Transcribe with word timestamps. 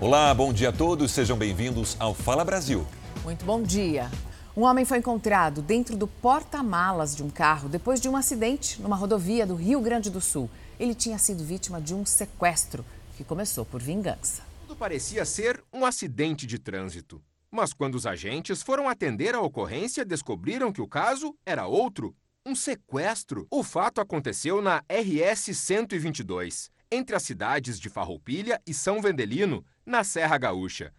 Olá, 0.00 0.32
bom 0.32 0.50
dia 0.50 0.70
a 0.70 0.72
todos, 0.72 1.10
sejam 1.10 1.36
bem-vindos 1.36 1.94
ao 2.00 2.14
Fala 2.14 2.42
Brasil. 2.42 2.86
Muito 3.22 3.44
bom 3.44 3.62
dia. 3.62 4.10
Um 4.56 4.62
homem 4.62 4.86
foi 4.86 4.96
encontrado 4.96 5.60
dentro 5.60 5.94
do 5.94 6.06
porta-malas 6.06 7.14
de 7.14 7.22
um 7.22 7.28
carro 7.28 7.68
depois 7.68 8.00
de 8.00 8.08
um 8.08 8.16
acidente 8.16 8.80
numa 8.80 8.96
rodovia 8.96 9.46
do 9.46 9.54
Rio 9.54 9.78
Grande 9.78 10.08
do 10.08 10.18
Sul. 10.18 10.48
Ele 10.78 10.94
tinha 10.94 11.18
sido 11.18 11.44
vítima 11.44 11.82
de 11.82 11.94
um 11.94 12.06
sequestro 12.06 12.82
que 13.14 13.22
começou 13.22 13.66
por 13.66 13.82
vingança. 13.82 14.42
Tudo 14.66 14.74
parecia 14.74 15.26
ser 15.26 15.62
um 15.70 15.84
acidente 15.84 16.46
de 16.46 16.58
trânsito. 16.58 17.20
Mas 17.50 17.74
quando 17.74 17.96
os 17.96 18.06
agentes 18.06 18.62
foram 18.62 18.88
atender 18.88 19.34
a 19.34 19.42
ocorrência, 19.42 20.02
descobriram 20.02 20.72
que 20.72 20.80
o 20.80 20.88
caso 20.88 21.36
era 21.44 21.66
outro 21.66 22.16
um 22.46 22.54
sequestro. 22.54 23.46
O 23.50 23.62
fato 23.62 24.00
aconteceu 24.00 24.62
na 24.62 24.82
RS 24.88 25.54
122, 25.54 26.70
entre 26.90 27.14
as 27.14 27.22
cidades 27.22 27.78
de 27.78 27.88
Farroupilha 27.88 28.60
e 28.66 28.74
São 28.74 29.00
Vendelino, 29.00 29.64
na 29.86 30.02
Serra 30.02 30.36
Gaúcha. 30.36 30.92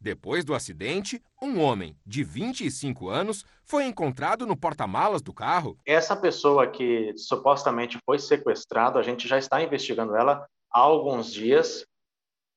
Depois 0.00 0.44
do 0.44 0.54
acidente, 0.54 1.22
um 1.40 1.60
homem 1.60 1.96
de 2.04 2.22
25 2.22 3.08
anos 3.08 3.44
foi 3.64 3.84
encontrado 3.84 4.46
no 4.46 4.56
porta-malas 4.56 5.22
do 5.22 5.32
carro. 5.32 5.78
Essa 5.86 6.14
pessoa 6.16 6.66
que 6.66 7.12
supostamente 7.16 7.98
foi 8.04 8.18
sequestrada, 8.18 8.98
a 8.98 9.02
gente 9.02 9.26
já 9.26 9.38
está 9.38 9.62
investigando 9.62 10.14
ela 10.14 10.46
há 10.70 10.80
alguns 10.80 11.32
dias, 11.32 11.86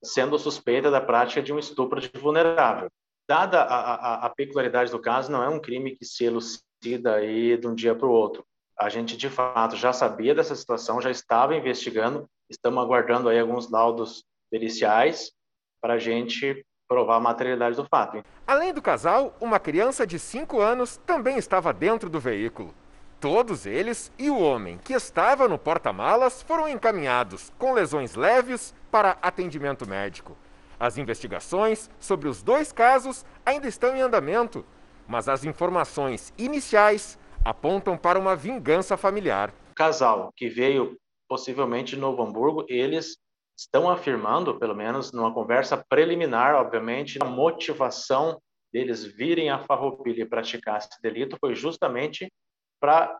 sendo 0.03 0.37
suspeita 0.37 0.91
da 0.91 0.99
prática 0.99 1.41
de 1.41 1.53
um 1.53 1.59
estupro 1.59 2.01
de 2.01 2.11
vulnerável. 2.19 2.89
Dada 3.27 3.61
a, 3.61 3.95
a, 3.95 4.25
a 4.25 4.29
peculiaridade 4.29 4.91
do 4.91 4.99
caso, 4.99 5.31
não 5.31 5.43
é 5.43 5.49
um 5.49 5.59
crime 5.59 5.95
que 5.95 6.05
se 6.05 6.25
elucida 6.25 7.15
aí 7.15 7.57
de 7.57 7.67
um 7.67 7.75
dia 7.75 7.95
para 7.95 8.07
o 8.07 8.11
outro. 8.11 8.43
A 8.81 8.87
gente, 8.87 9.17
de 9.17 9.29
fato, 9.29 9.75
já 9.75 9.91
sabia 9.91 10.33
dessa 10.33 10.55
situação, 10.55 11.01
já 11.01 11.11
estava 11.11 11.53
investigando, 11.53 12.25
estamos 12.49 12.81
aguardando 12.81 13.27
aí 13.27 13.37
alguns 13.37 13.69
laudos 13.69 14.23
periciais 14.49 15.33
para 15.81 15.95
a 15.95 15.99
gente 15.99 16.65
provar 16.87 17.17
a 17.17 17.19
materialidade 17.19 17.75
do 17.75 17.85
fato. 17.85 18.23
Além 18.47 18.73
do 18.73 18.81
casal, 18.81 19.35
uma 19.41 19.59
criança 19.59 20.07
de 20.07 20.17
5 20.17 20.61
anos 20.61 20.95
também 21.05 21.37
estava 21.37 21.73
dentro 21.73 22.09
do 22.09 22.21
veículo. 22.21 22.73
Todos 23.19 23.65
eles 23.65 24.13
e 24.17 24.29
o 24.29 24.39
homem 24.39 24.77
que 24.77 24.93
estava 24.93 25.45
no 25.45 25.59
porta-malas 25.59 26.41
foram 26.41 26.69
encaminhados 26.69 27.51
com 27.59 27.73
lesões 27.73 28.15
leves 28.15 28.73
para 28.89 29.17
atendimento 29.21 29.85
médico. 29.85 30.37
As 30.79 30.97
investigações 30.97 31.89
sobre 31.99 32.29
os 32.29 32.41
dois 32.41 32.71
casos 32.71 33.25
ainda 33.45 33.67
estão 33.67 33.93
em 33.93 33.99
andamento, 33.99 34.65
mas 35.05 35.27
as 35.27 35.43
informações 35.43 36.33
iniciais 36.37 37.19
apontam 37.43 37.97
para 37.97 38.19
uma 38.19 38.35
vingança 38.35 38.97
familiar. 38.97 39.53
O 39.71 39.75
casal 39.75 40.31
que 40.35 40.49
veio 40.49 40.97
possivelmente 41.27 41.95
de 41.95 42.01
Novo 42.01 42.23
Hamburgo, 42.23 42.65
eles 42.67 43.17
estão 43.57 43.89
afirmando, 43.89 44.57
pelo 44.57 44.75
menos 44.75 45.11
numa 45.11 45.33
conversa 45.33 45.83
preliminar, 45.89 46.55
obviamente, 46.55 47.19
a 47.21 47.25
motivação 47.25 48.41
deles 48.73 49.03
virem 49.03 49.49
a 49.49 49.59
Farroupilha 49.59 50.23
e 50.23 50.29
praticar 50.29 50.77
esse 50.77 51.01
delito 51.01 51.37
foi 51.39 51.55
justamente 51.55 52.31
para, 52.79 53.17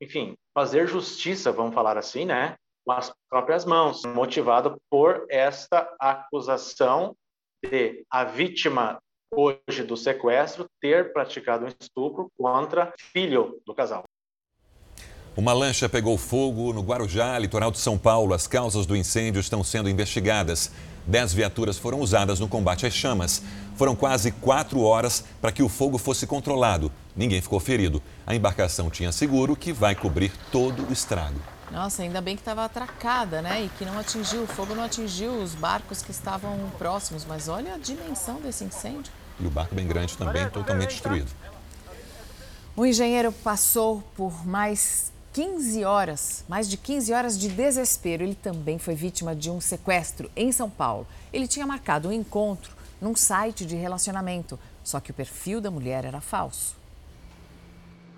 enfim, 0.00 0.34
fazer 0.54 0.88
justiça, 0.88 1.52
vamos 1.52 1.74
falar 1.74 1.98
assim, 1.98 2.24
né, 2.24 2.56
com 2.84 2.92
as 2.92 3.12
próprias 3.28 3.64
mãos, 3.64 4.02
motivado 4.04 4.80
por 4.90 5.26
esta 5.28 5.94
acusação 6.00 7.14
de 7.62 8.04
a 8.10 8.24
vítima 8.24 8.98
hoje 9.32 9.82
do 9.86 9.96
sequestro 9.96 10.66
ter 10.80 11.12
praticado 11.12 11.64
um 11.64 11.68
estupro 11.68 12.30
contra 12.36 12.92
filho 13.12 13.60
do 13.66 13.74
casal. 13.74 14.04
Uma 15.36 15.52
lancha 15.52 15.88
pegou 15.88 16.18
fogo 16.18 16.72
no 16.72 16.82
Guarujá, 16.82 17.38
litoral 17.38 17.70
de 17.70 17.78
São 17.78 17.96
Paulo. 17.96 18.34
As 18.34 18.48
causas 18.48 18.86
do 18.86 18.96
incêndio 18.96 19.38
estão 19.38 19.62
sendo 19.62 19.88
investigadas. 19.88 20.72
Dez 21.06 21.32
viaturas 21.32 21.78
foram 21.78 22.00
usadas 22.00 22.40
no 22.40 22.48
combate 22.48 22.86
às 22.86 22.92
chamas. 22.92 23.42
Foram 23.76 23.94
quase 23.94 24.32
quatro 24.32 24.80
horas 24.82 25.24
para 25.40 25.52
que 25.52 25.62
o 25.62 25.68
fogo 25.68 25.96
fosse 25.96 26.26
controlado. 26.26 26.90
Ninguém 27.14 27.40
ficou 27.40 27.60
ferido. 27.60 28.02
A 28.26 28.34
embarcação 28.34 28.90
tinha 28.90 29.12
seguro 29.12 29.54
que 29.54 29.72
vai 29.72 29.94
cobrir 29.94 30.32
todo 30.50 30.84
o 30.84 30.92
estrago. 30.92 31.38
Nossa, 31.70 32.02
ainda 32.02 32.20
bem 32.20 32.34
que 32.34 32.40
estava 32.40 32.64
atracada, 32.64 33.40
né? 33.40 33.62
E 33.62 33.68
que 33.68 33.84
não 33.84 33.98
atingiu, 33.98 34.42
o 34.42 34.46
fogo 34.46 34.74
não 34.74 34.82
atingiu 34.82 35.32
os 35.40 35.54
barcos 35.54 36.02
que 36.02 36.10
estavam 36.10 36.58
próximos. 36.78 37.24
Mas 37.24 37.46
olha 37.46 37.74
a 37.74 37.78
dimensão 37.78 38.40
desse 38.40 38.64
incêndio. 38.64 39.12
E 39.40 39.46
o 39.46 39.50
barco 39.50 39.74
bem 39.74 39.86
grande 39.86 40.16
também, 40.16 40.48
totalmente 40.50 40.90
destruído. 40.90 41.30
O 42.76 42.86
engenheiro 42.86 43.32
passou 43.32 44.02
por 44.16 44.46
mais 44.46 45.12
15 45.32 45.84
horas, 45.84 46.44
mais 46.48 46.68
de 46.68 46.76
15 46.76 47.12
horas 47.12 47.38
de 47.38 47.48
desespero. 47.48 48.22
Ele 48.22 48.34
também 48.34 48.78
foi 48.78 48.94
vítima 48.94 49.34
de 49.34 49.50
um 49.50 49.60
sequestro 49.60 50.30
em 50.34 50.50
São 50.50 50.68
Paulo. 50.68 51.06
Ele 51.32 51.46
tinha 51.46 51.66
marcado 51.66 52.08
um 52.08 52.12
encontro 52.12 52.72
num 53.00 53.14
site 53.14 53.64
de 53.64 53.76
relacionamento, 53.76 54.58
só 54.82 54.98
que 55.00 55.10
o 55.10 55.14
perfil 55.14 55.60
da 55.60 55.70
mulher 55.70 56.04
era 56.04 56.20
falso. 56.20 56.76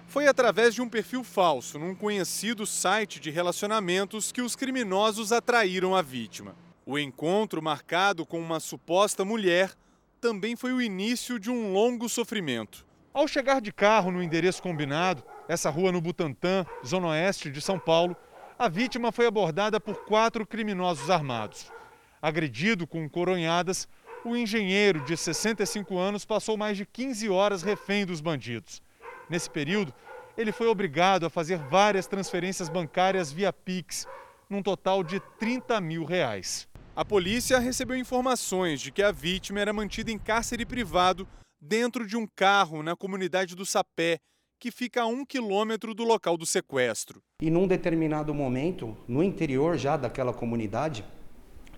Foi 0.09 0.26
através 0.26 0.75
de 0.75 0.82
um 0.82 0.88
perfil 0.88 1.22
falso 1.22 1.78
num 1.78 1.94
conhecido 1.94 2.66
site 2.66 3.20
de 3.20 3.30
relacionamentos 3.30 4.32
que 4.32 4.42
os 4.42 4.56
criminosos 4.56 5.30
atraíram 5.30 5.94
a 5.94 6.03
vítima. 6.03 6.54
O 6.84 6.98
encontro, 6.98 7.62
marcado 7.62 8.26
com 8.26 8.41
uma 8.41 8.59
suposta 8.59 9.25
mulher, 9.25 9.72
também 10.20 10.54
foi 10.54 10.72
o 10.72 10.82
início 10.82 11.38
de 11.38 11.50
um 11.50 11.72
longo 11.72 12.08
sofrimento. 12.08 12.86
Ao 13.12 13.26
chegar 13.26 13.60
de 13.60 13.72
carro 13.72 14.10
no 14.10 14.22
endereço 14.22 14.62
combinado, 14.62 15.25
essa 15.48 15.70
rua 15.70 15.91
no 15.91 16.00
Butantã, 16.00 16.64
zona 16.86 17.08
oeste 17.08 17.50
de 17.50 17.60
São 17.60 17.78
Paulo, 17.78 18.14
a 18.59 18.69
vítima 18.69 19.10
foi 19.10 19.26
abordada 19.26 19.80
por 19.80 20.04
quatro 20.04 20.47
criminosos 20.47 21.10
armados. 21.10 21.72
Agredido 22.20 22.86
com 22.86 23.09
coronhadas, 23.09 23.88
o 24.25 24.36
engenheiro 24.36 25.00
de 25.00 25.16
65 25.16 25.98
anos 25.98 26.25
passou 26.25 26.56
mais 26.56 26.76
de 26.76 26.84
15 26.84 27.28
horas 27.30 27.62
refém 27.62 28.04
dos 28.04 28.20
bandidos. 28.20 28.82
Nesse 29.28 29.48
período, 29.48 29.94
ele 30.36 30.53
foi 30.53 30.69
obrigado 30.69 31.25
a 31.25 31.30
fazer 31.30 31.59
várias 31.59 32.06
transferências 32.06 32.69
bancárias 32.69 33.32
via 33.32 33.53
Pix, 33.53 34.06
num 34.48 34.62
total 34.62 35.03
de 35.03 35.19
30 35.38 35.80
mil 35.80 36.04
reais. 36.04 36.69
A 37.00 37.04
polícia 37.04 37.58
recebeu 37.58 37.96
informações 37.96 38.78
de 38.78 38.92
que 38.92 39.02
a 39.02 39.10
vítima 39.10 39.58
era 39.58 39.72
mantida 39.72 40.10
em 40.10 40.18
cárcere 40.18 40.66
privado 40.66 41.26
dentro 41.58 42.06
de 42.06 42.14
um 42.14 42.26
carro 42.36 42.82
na 42.82 42.94
comunidade 42.94 43.56
do 43.56 43.64
Sapé, 43.64 44.18
que 44.58 44.70
fica 44.70 45.00
a 45.00 45.06
um 45.06 45.24
quilômetro 45.24 45.94
do 45.94 46.04
local 46.04 46.36
do 46.36 46.44
sequestro. 46.44 47.22
E 47.40 47.48
num 47.48 47.66
determinado 47.66 48.34
momento, 48.34 48.94
no 49.08 49.22
interior 49.22 49.78
já 49.78 49.96
daquela 49.96 50.34
comunidade, 50.34 51.02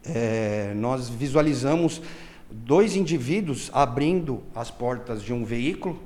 é, 0.05 0.75
nós 0.75 1.09
visualizamos 1.09 2.03
dois 2.51 2.97
indivíduos 2.97 3.71
abrindo 3.73 4.43
as 4.53 4.73
portas 4.73 5.23
de 5.23 5.33
um 5.33 5.45
veículo 5.45 6.03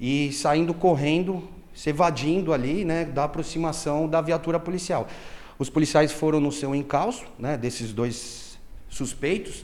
e 0.00 0.32
saindo 0.32 0.74
correndo, 0.74 1.48
se 1.72 1.90
evadindo 1.90 2.52
ali 2.52 2.84
né, 2.84 3.04
da 3.04 3.22
aproximação 3.22 4.08
da 4.08 4.20
viatura 4.20 4.58
policial. 4.58 5.06
Os 5.60 5.68
policiais 5.68 6.10
foram 6.10 6.40
no 6.40 6.50
seu 6.50 6.74
encalço, 6.74 7.26
né, 7.38 7.54
desses 7.54 7.92
dois 7.92 8.58
suspeitos, 8.88 9.62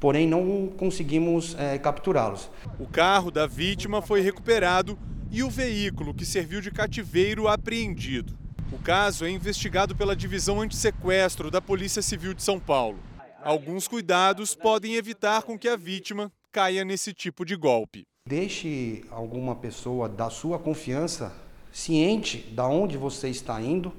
porém 0.00 0.26
não 0.26 0.66
conseguimos 0.76 1.54
é, 1.56 1.78
capturá-los. 1.78 2.50
O 2.80 2.86
carro 2.88 3.30
da 3.30 3.46
vítima 3.46 4.02
foi 4.02 4.20
recuperado 4.20 4.98
e 5.30 5.44
o 5.44 5.48
veículo 5.48 6.12
que 6.12 6.26
serviu 6.26 6.60
de 6.60 6.72
cativeiro 6.72 7.46
apreendido. 7.46 8.36
O 8.72 8.78
caso 8.80 9.24
é 9.24 9.30
investigado 9.30 9.94
pela 9.94 10.16
Divisão 10.16 10.60
Antissequestro 10.60 11.48
da 11.48 11.62
Polícia 11.62 12.02
Civil 12.02 12.34
de 12.34 12.42
São 12.42 12.58
Paulo. 12.58 12.98
Alguns 13.40 13.86
cuidados 13.86 14.52
podem 14.52 14.96
evitar 14.96 15.44
com 15.44 15.56
que 15.56 15.68
a 15.68 15.76
vítima 15.76 16.28
caia 16.50 16.84
nesse 16.84 17.14
tipo 17.14 17.44
de 17.44 17.54
golpe. 17.54 18.02
Deixe 18.28 19.04
alguma 19.12 19.54
pessoa 19.54 20.08
da 20.08 20.28
sua 20.28 20.58
confiança 20.58 21.32
ciente 21.70 22.38
da 22.52 22.66
onde 22.66 22.96
você 22.96 23.28
está 23.28 23.60
indo, 23.62 23.92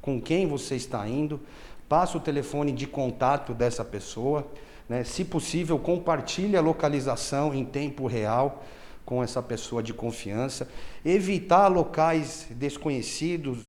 com 0.00 0.20
quem 0.20 0.46
você 0.46 0.76
está 0.76 1.06
indo, 1.08 1.40
passe 1.88 2.16
o 2.16 2.20
telefone 2.20 2.72
de 2.72 2.86
contato 2.86 3.52
dessa 3.52 3.84
pessoa, 3.84 4.46
né? 4.88 5.04
se 5.04 5.24
possível 5.24 5.78
compartilhe 5.78 6.56
a 6.56 6.60
localização 6.60 7.54
em 7.54 7.64
tempo 7.64 8.06
real 8.06 8.64
com 9.04 9.22
essa 9.22 9.42
pessoa 9.42 9.82
de 9.82 9.92
confiança, 9.92 10.68
evitar 11.04 11.66
locais 11.66 12.46
desconhecidos. 12.50 13.62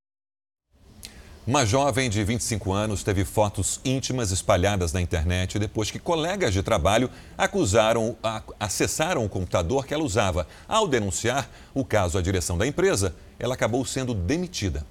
Uma 1.48 1.66
jovem 1.66 2.08
de 2.12 2.24
25 2.24 2.72
anos 2.72 3.02
teve 3.02 3.26
fotos 3.26 3.82
íntimas 3.84 4.30
espalhadas 4.30 4.94
na 4.94 5.02
internet 5.02 5.58
depois 5.58 5.90
que 5.90 5.98
colegas 5.98 6.54
de 6.54 6.62
trabalho 6.62 7.10
acusaram, 7.36 8.16
acessaram 8.60 9.26
o 9.26 9.30
computador 9.30 9.88
que 9.88 9.96
ela 9.96 10.04
usava. 10.04 10.48
Ao 10.68 10.88
denunciar 10.88 11.50
o 11.74 11.84
caso 11.84 12.20
à 12.20 12.22
direção 12.22 12.56
da 12.56 12.68
empresa, 12.68 13.16
ela 13.40 13.56
acabou 13.56 13.84
sendo 13.84 14.14
demitida. 14.14 14.86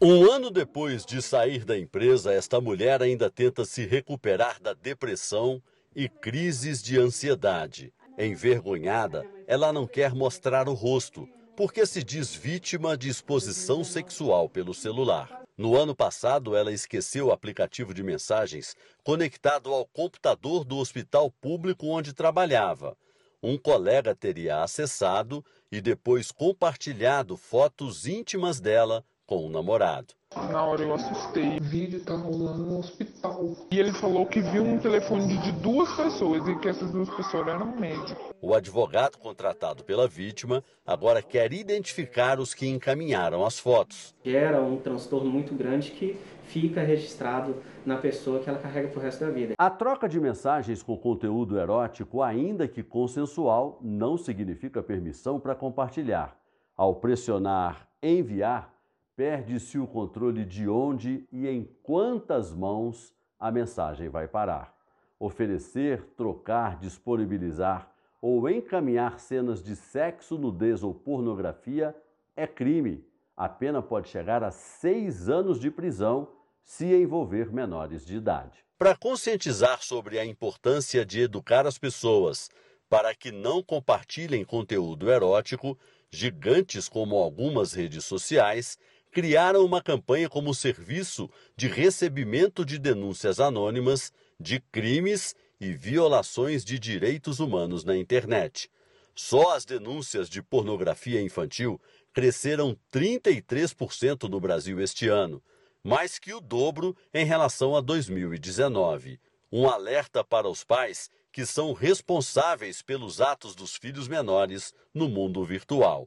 Um 0.00 0.30
ano 0.30 0.48
depois 0.48 1.04
de 1.04 1.20
sair 1.20 1.64
da 1.64 1.76
empresa, 1.76 2.32
esta 2.32 2.60
mulher 2.60 3.02
ainda 3.02 3.28
tenta 3.28 3.64
se 3.64 3.84
recuperar 3.84 4.62
da 4.62 4.72
depressão 4.72 5.60
e 5.92 6.08
crises 6.08 6.80
de 6.80 7.00
ansiedade. 7.00 7.92
Envergonhada, 8.16 9.26
ela 9.44 9.72
não 9.72 9.88
quer 9.88 10.14
mostrar 10.14 10.68
o 10.68 10.72
rosto, 10.72 11.28
porque 11.56 11.84
se 11.84 12.04
diz 12.04 12.32
vítima 12.32 12.96
de 12.96 13.08
exposição 13.08 13.82
sexual 13.82 14.48
pelo 14.48 14.72
celular. 14.72 15.42
No 15.56 15.76
ano 15.76 15.96
passado, 15.96 16.54
ela 16.54 16.72
esqueceu 16.72 17.26
o 17.26 17.32
aplicativo 17.32 17.92
de 17.92 18.04
mensagens 18.04 18.76
conectado 19.02 19.74
ao 19.74 19.84
computador 19.84 20.64
do 20.64 20.76
hospital 20.76 21.28
público 21.28 21.88
onde 21.88 22.12
trabalhava. 22.12 22.96
Um 23.42 23.58
colega 23.58 24.14
teria 24.14 24.62
acessado 24.62 25.44
e 25.72 25.80
depois 25.80 26.30
compartilhado 26.30 27.36
fotos 27.36 28.06
íntimas 28.06 28.60
dela 28.60 29.04
com 29.28 29.46
o 29.46 29.50
namorado. 29.50 30.14
Na 30.50 30.64
hora 30.64 30.82
eu 30.82 30.94
assustei, 30.94 31.58
o 31.58 31.62
vídeo 31.62 32.00
tá 32.00 32.14
rolando 32.14 32.64
no 32.64 32.78
hospital. 32.78 33.54
E 33.70 33.78
ele 33.78 33.92
falou 33.92 34.24
que 34.24 34.40
viu 34.40 34.64
um 34.64 34.78
telefone 34.78 35.36
de 35.36 35.52
duas 35.52 35.94
pessoas 35.94 36.48
e 36.48 36.56
que 36.56 36.66
essas 36.66 36.90
duas 36.90 37.10
pessoas 37.10 37.46
eram 37.46 37.76
médicos. 37.76 38.16
O 38.40 38.54
advogado 38.54 39.18
contratado 39.18 39.84
pela 39.84 40.08
vítima 40.08 40.64
agora 40.86 41.20
quer 41.20 41.52
identificar 41.52 42.40
os 42.40 42.54
que 42.54 42.66
encaminharam 42.66 43.44
as 43.44 43.58
fotos. 43.58 44.14
Gera 44.24 44.62
um 44.62 44.78
transtorno 44.78 45.30
muito 45.30 45.54
grande 45.54 45.90
que 45.90 46.18
fica 46.44 46.80
registrado 46.80 47.56
na 47.84 47.98
pessoa 47.98 48.40
que 48.40 48.48
ela 48.48 48.58
carrega 48.58 48.88
pro 48.88 49.00
resto 49.00 49.20
da 49.26 49.30
vida. 49.30 49.54
A 49.58 49.68
troca 49.68 50.08
de 50.08 50.18
mensagens 50.18 50.82
com 50.82 50.96
conteúdo 50.96 51.58
erótico, 51.58 52.22
ainda 52.22 52.66
que 52.66 52.82
consensual, 52.82 53.78
não 53.82 54.16
significa 54.16 54.82
permissão 54.82 55.38
para 55.38 55.54
compartilhar. 55.54 56.34
Ao 56.74 56.94
pressionar 56.94 57.88
enviar, 58.02 58.77
perde-se 59.18 59.80
o 59.80 59.84
controle 59.84 60.44
de 60.44 60.68
onde 60.68 61.26
e 61.32 61.48
em 61.48 61.68
quantas 61.82 62.54
mãos 62.54 63.12
a 63.36 63.50
mensagem 63.50 64.08
vai 64.08 64.28
parar. 64.28 64.72
Oferecer, 65.18 66.04
trocar, 66.16 66.78
disponibilizar 66.78 67.92
ou 68.22 68.48
encaminhar 68.48 69.18
cenas 69.18 69.60
de 69.60 69.74
sexo, 69.74 70.38
nudez 70.38 70.84
ou 70.84 70.94
pornografia 70.94 71.96
é 72.36 72.46
crime. 72.46 73.04
A 73.36 73.48
pena 73.48 73.82
pode 73.82 74.08
chegar 74.08 74.44
a 74.44 74.52
seis 74.52 75.28
anos 75.28 75.58
de 75.58 75.68
prisão 75.68 76.28
se 76.62 76.86
envolver 76.86 77.52
menores 77.52 78.06
de 78.06 78.18
idade. 78.18 78.64
Para 78.78 78.94
conscientizar 78.94 79.82
sobre 79.82 80.20
a 80.20 80.24
importância 80.24 81.04
de 81.04 81.22
educar 81.22 81.66
as 81.66 81.76
pessoas 81.76 82.48
para 82.88 83.12
que 83.16 83.32
não 83.32 83.64
compartilhem 83.64 84.44
conteúdo 84.44 85.10
erótico, 85.10 85.76
gigantes 86.08 86.88
como 86.88 87.16
algumas 87.16 87.72
redes 87.72 88.04
sociais 88.04 88.78
criaram 89.18 89.64
uma 89.64 89.82
campanha 89.82 90.28
como 90.28 90.54
serviço 90.54 91.28
de 91.56 91.66
recebimento 91.66 92.64
de 92.64 92.78
denúncias 92.78 93.40
anônimas 93.40 94.12
de 94.38 94.60
crimes 94.60 95.34
e 95.60 95.72
violações 95.72 96.64
de 96.64 96.78
direitos 96.78 97.40
humanos 97.40 97.82
na 97.82 97.96
internet. 97.96 98.70
Só 99.16 99.56
as 99.56 99.64
denúncias 99.64 100.30
de 100.30 100.40
pornografia 100.40 101.20
infantil 101.20 101.80
cresceram 102.12 102.78
33% 102.92 104.28
no 104.28 104.38
Brasil 104.38 104.80
este 104.80 105.08
ano, 105.08 105.42
mais 105.82 106.20
que 106.20 106.32
o 106.32 106.40
dobro 106.40 106.96
em 107.12 107.24
relação 107.24 107.74
a 107.74 107.80
2019. 107.80 109.18
Um 109.50 109.68
alerta 109.68 110.22
para 110.22 110.48
os 110.48 110.62
pais 110.62 111.10
que 111.32 111.44
são 111.44 111.72
responsáveis 111.72 112.82
pelos 112.82 113.20
atos 113.20 113.56
dos 113.56 113.74
filhos 113.74 114.06
menores 114.06 114.72
no 114.94 115.08
mundo 115.08 115.44
virtual. 115.44 116.06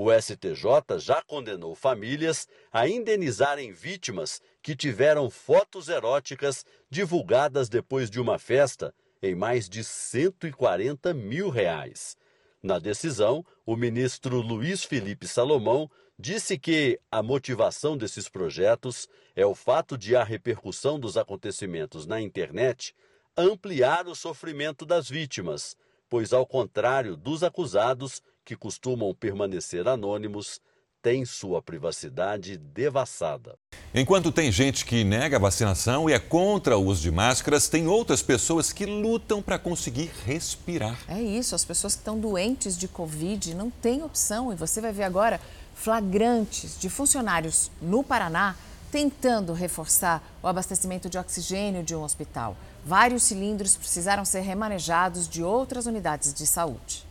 O 0.00 0.12
STJ 0.12 1.00
já 1.00 1.20
condenou 1.22 1.74
famílias 1.74 2.46
a 2.72 2.86
indenizarem 2.86 3.72
vítimas 3.72 4.40
que 4.62 4.76
tiveram 4.76 5.28
fotos 5.28 5.88
eróticas 5.88 6.64
divulgadas 6.88 7.68
depois 7.68 8.08
de 8.08 8.20
uma 8.20 8.38
festa 8.38 8.94
em 9.20 9.34
mais 9.34 9.68
de 9.68 9.82
140 9.82 11.12
mil 11.12 11.50
reais. 11.50 12.16
Na 12.62 12.78
decisão, 12.78 13.44
o 13.66 13.74
ministro 13.74 14.40
Luiz 14.40 14.84
Felipe 14.84 15.26
Salomão 15.26 15.90
disse 16.16 16.56
que 16.56 17.00
a 17.10 17.20
motivação 17.20 17.96
desses 17.96 18.28
projetos 18.28 19.08
é 19.34 19.44
o 19.44 19.52
fato 19.52 19.98
de 19.98 20.14
a 20.14 20.22
repercussão 20.22 21.00
dos 21.00 21.16
acontecimentos 21.16 22.06
na 22.06 22.20
internet 22.20 22.94
ampliar 23.36 24.06
o 24.06 24.14
sofrimento 24.14 24.86
das 24.86 25.10
vítimas, 25.10 25.76
pois, 26.08 26.32
ao 26.32 26.46
contrário 26.46 27.16
dos 27.16 27.42
acusados, 27.42 28.22
que 28.48 28.56
costumam 28.56 29.14
permanecer 29.14 29.86
anônimos, 29.86 30.58
têm 31.02 31.26
sua 31.26 31.60
privacidade 31.60 32.56
devassada. 32.56 33.58
Enquanto 33.94 34.32
tem 34.32 34.50
gente 34.50 34.86
que 34.86 35.04
nega 35.04 35.36
a 35.36 35.38
vacinação 35.38 36.08
e 36.08 36.14
é 36.14 36.18
contra 36.18 36.78
o 36.78 36.82
uso 36.82 37.02
de 37.02 37.10
máscaras, 37.10 37.68
tem 37.68 37.86
outras 37.86 38.22
pessoas 38.22 38.72
que 38.72 38.86
lutam 38.86 39.42
para 39.42 39.58
conseguir 39.58 40.10
respirar. 40.24 40.98
É 41.06 41.20
isso, 41.20 41.54
as 41.54 41.62
pessoas 41.62 41.94
que 41.94 42.00
estão 42.00 42.18
doentes 42.18 42.78
de 42.78 42.88
Covid 42.88 43.52
não 43.54 43.68
têm 43.68 44.02
opção. 44.02 44.50
E 44.50 44.56
você 44.56 44.80
vai 44.80 44.92
ver 44.92 45.04
agora 45.04 45.38
flagrantes 45.74 46.80
de 46.80 46.88
funcionários 46.88 47.70
no 47.82 48.02
Paraná 48.02 48.56
tentando 48.90 49.52
reforçar 49.52 50.26
o 50.42 50.46
abastecimento 50.46 51.10
de 51.10 51.18
oxigênio 51.18 51.82
de 51.82 51.94
um 51.94 52.02
hospital. 52.02 52.56
Vários 52.82 53.24
cilindros 53.24 53.76
precisaram 53.76 54.24
ser 54.24 54.40
remanejados 54.40 55.28
de 55.28 55.42
outras 55.42 55.84
unidades 55.84 56.32
de 56.32 56.46
saúde. 56.46 57.07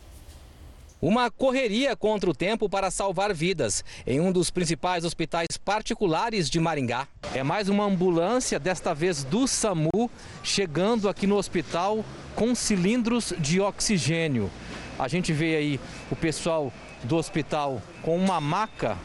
Uma 1.00 1.30
correria 1.30 1.94
contra 1.94 2.28
o 2.28 2.34
tempo 2.34 2.68
para 2.68 2.90
salvar 2.90 3.32
vidas 3.32 3.84
em 4.04 4.18
um 4.18 4.32
dos 4.32 4.50
principais 4.50 5.04
hospitais 5.04 5.46
particulares 5.64 6.50
de 6.50 6.58
Maringá. 6.58 7.06
É 7.32 7.44
mais 7.44 7.68
uma 7.68 7.84
ambulância, 7.84 8.58
desta 8.58 8.92
vez 8.92 9.22
do 9.22 9.46
SAMU, 9.46 10.10
chegando 10.42 11.08
aqui 11.08 11.24
no 11.24 11.36
hospital 11.36 12.04
com 12.34 12.52
cilindros 12.52 13.32
de 13.38 13.60
oxigênio. 13.60 14.50
A 14.98 15.06
gente 15.06 15.32
vê 15.32 15.54
aí 15.54 15.80
o 16.10 16.16
pessoal 16.16 16.72
do 17.04 17.14
hospital 17.16 17.80
com 18.02 18.16
uma 18.16 18.40
maca 18.40 18.98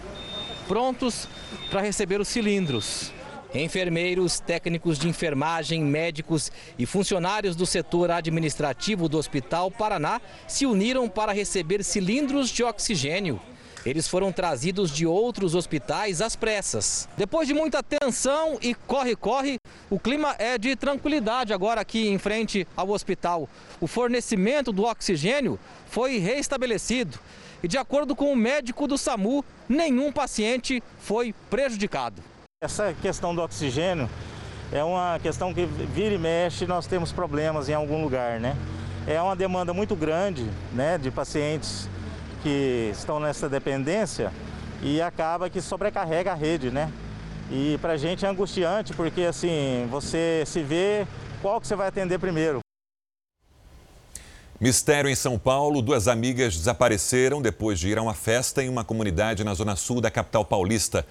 prontos 0.68 1.28
para 1.70 1.82
receber 1.82 2.20
os 2.20 2.28
cilindros. 2.28 3.12
Enfermeiros, 3.54 4.40
técnicos 4.40 4.98
de 4.98 5.08
enfermagem, 5.08 5.84
médicos 5.84 6.52
e 6.78 6.88
funcionários 6.88 7.56
do 7.56 7.68
setor 7.68 8.10
administrativo 8.10 9.08
do 9.08 9.16
Hospital 9.16 9.70
Paraná 9.70 10.20
se 10.48 10.66
uniram 10.66 11.08
para 11.08 11.32
receber 11.32 11.84
cilindros 11.84 12.50
de 12.50 12.64
oxigênio. 12.64 13.40
Eles 13.86 14.08
foram 14.08 14.32
trazidos 14.32 14.90
de 14.90 15.06
outros 15.06 15.54
hospitais 15.54 16.20
às 16.20 16.36
pressas. 16.36 17.08
Depois 17.16 17.48
de 17.48 17.54
muita 17.54 17.84
tensão 17.84 18.58
e 18.60 18.74
corre-corre, 18.74 19.58
o 19.88 20.00
clima 20.00 20.36
é 20.40 20.58
de 20.58 20.76
tranquilidade 20.76 21.54
agora 21.54 21.82
aqui 21.82 22.08
em 22.08 22.18
frente 22.18 22.66
ao 22.76 22.90
hospital. 22.90 23.48
O 23.80 23.86
fornecimento 23.86 24.72
do 24.72 24.84
oxigênio 24.84 25.60
foi 25.86 26.18
restabelecido. 26.18 27.20
E 27.62 27.68
de 27.68 27.78
acordo 27.78 28.16
com 28.16 28.32
o 28.32 28.36
médico 28.36 28.88
do 28.88 28.98
SAMU, 28.98 29.46
nenhum 29.70 30.12
paciente 30.12 30.82
foi 30.98 31.36
prejudicado. 31.52 32.33
Essa 32.64 32.94
questão 33.02 33.36
do 33.36 33.42
oxigênio 33.42 34.10
é 34.72 34.82
uma 34.82 35.20
questão 35.22 35.54
que 35.54 35.66
vira 35.66 36.16
e 36.16 36.18
mexe 36.18 36.66
nós 36.66 36.88
temos 36.88 37.12
problemas 37.12 37.68
em 37.68 37.74
algum 37.74 38.02
lugar, 38.02 38.40
né? 38.40 38.56
É 39.06 39.22
uma 39.22 39.36
demanda 39.36 39.74
muito 39.74 39.98
grande, 39.98 40.50
né, 40.72 40.98
de 40.98 41.12
pacientes 41.12 41.90
que 42.42 42.90
estão 42.94 43.20
nessa 43.20 43.50
dependência 43.50 44.32
e 44.82 45.02
acaba 45.02 45.50
que 45.50 45.60
sobrecarrega 45.60 46.32
a 46.32 46.36
rede, 46.36 46.72
né? 46.72 46.90
E 47.52 47.78
para 47.82 47.94
a 47.94 47.98
gente 47.98 48.26
é 48.26 48.30
angustiante 48.30 48.94
porque 48.94 49.24
assim 49.24 49.86
você 49.92 50.46
se 50.46 50.64
vê 50.64 51.06
qual 51.42 51.60
que 51.60 51.68
você 51.68 51.76
vai 51.76 51.90
atender 51.90 52.18
primeiro. 52.18 52.60
Mistério 54.58 55.10
em 55.10 55.16
São 55.16 55.38
Paulo: 55.38 55.82
duas 55.82 56.08
amigas 56.08 56.56
desapareceram 56.56 57.42
depois 57.42 57.78
de 57.78 57.90
ir 57.90 57.98
a 57.98 58.02
uma 58.02 58.14
festa 58.14 58.64
em 58.64 58.70
uma 58.70 58.86
comunidade 58.86 59.44
na 59.44 59.54
zona 59.54 59.76
sul 59.76 60.00
da 60.00 60.10
capital 60.10 60.46
paulista. 60.46 61.06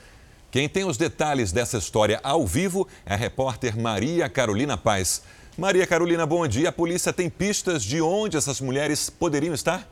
Quem 0.52 0.68
tem 0.68 0.84
os 0.84 0.98
detalhes 0.98 1.50
dessa 1.50 1.78
história 1.78 2.20
ao 2.22 2.46
vivo 2.46 2.86
é 3.06 3.14
a 3.14 3.16
repórter 3.16 3.74
Maria 3.74 4.28
Carolina 4.28 4.76
Paz. 4.76 5.22
Maria 5.56 5.86
Carolina, 5.86 6.26
bom 6.26 6.46
dia. 6.46 6.68
A 6.68 6.72
polícia 6.72 7.10
tem 7.10 7.30
pistas 7.30 7.82
de 7.82 8.02
onde 8.02 8.36
essas 8.36 8.60
mulheres 8.60 9.08
poderiam 9.08 9.54
estar? 9.54 9.88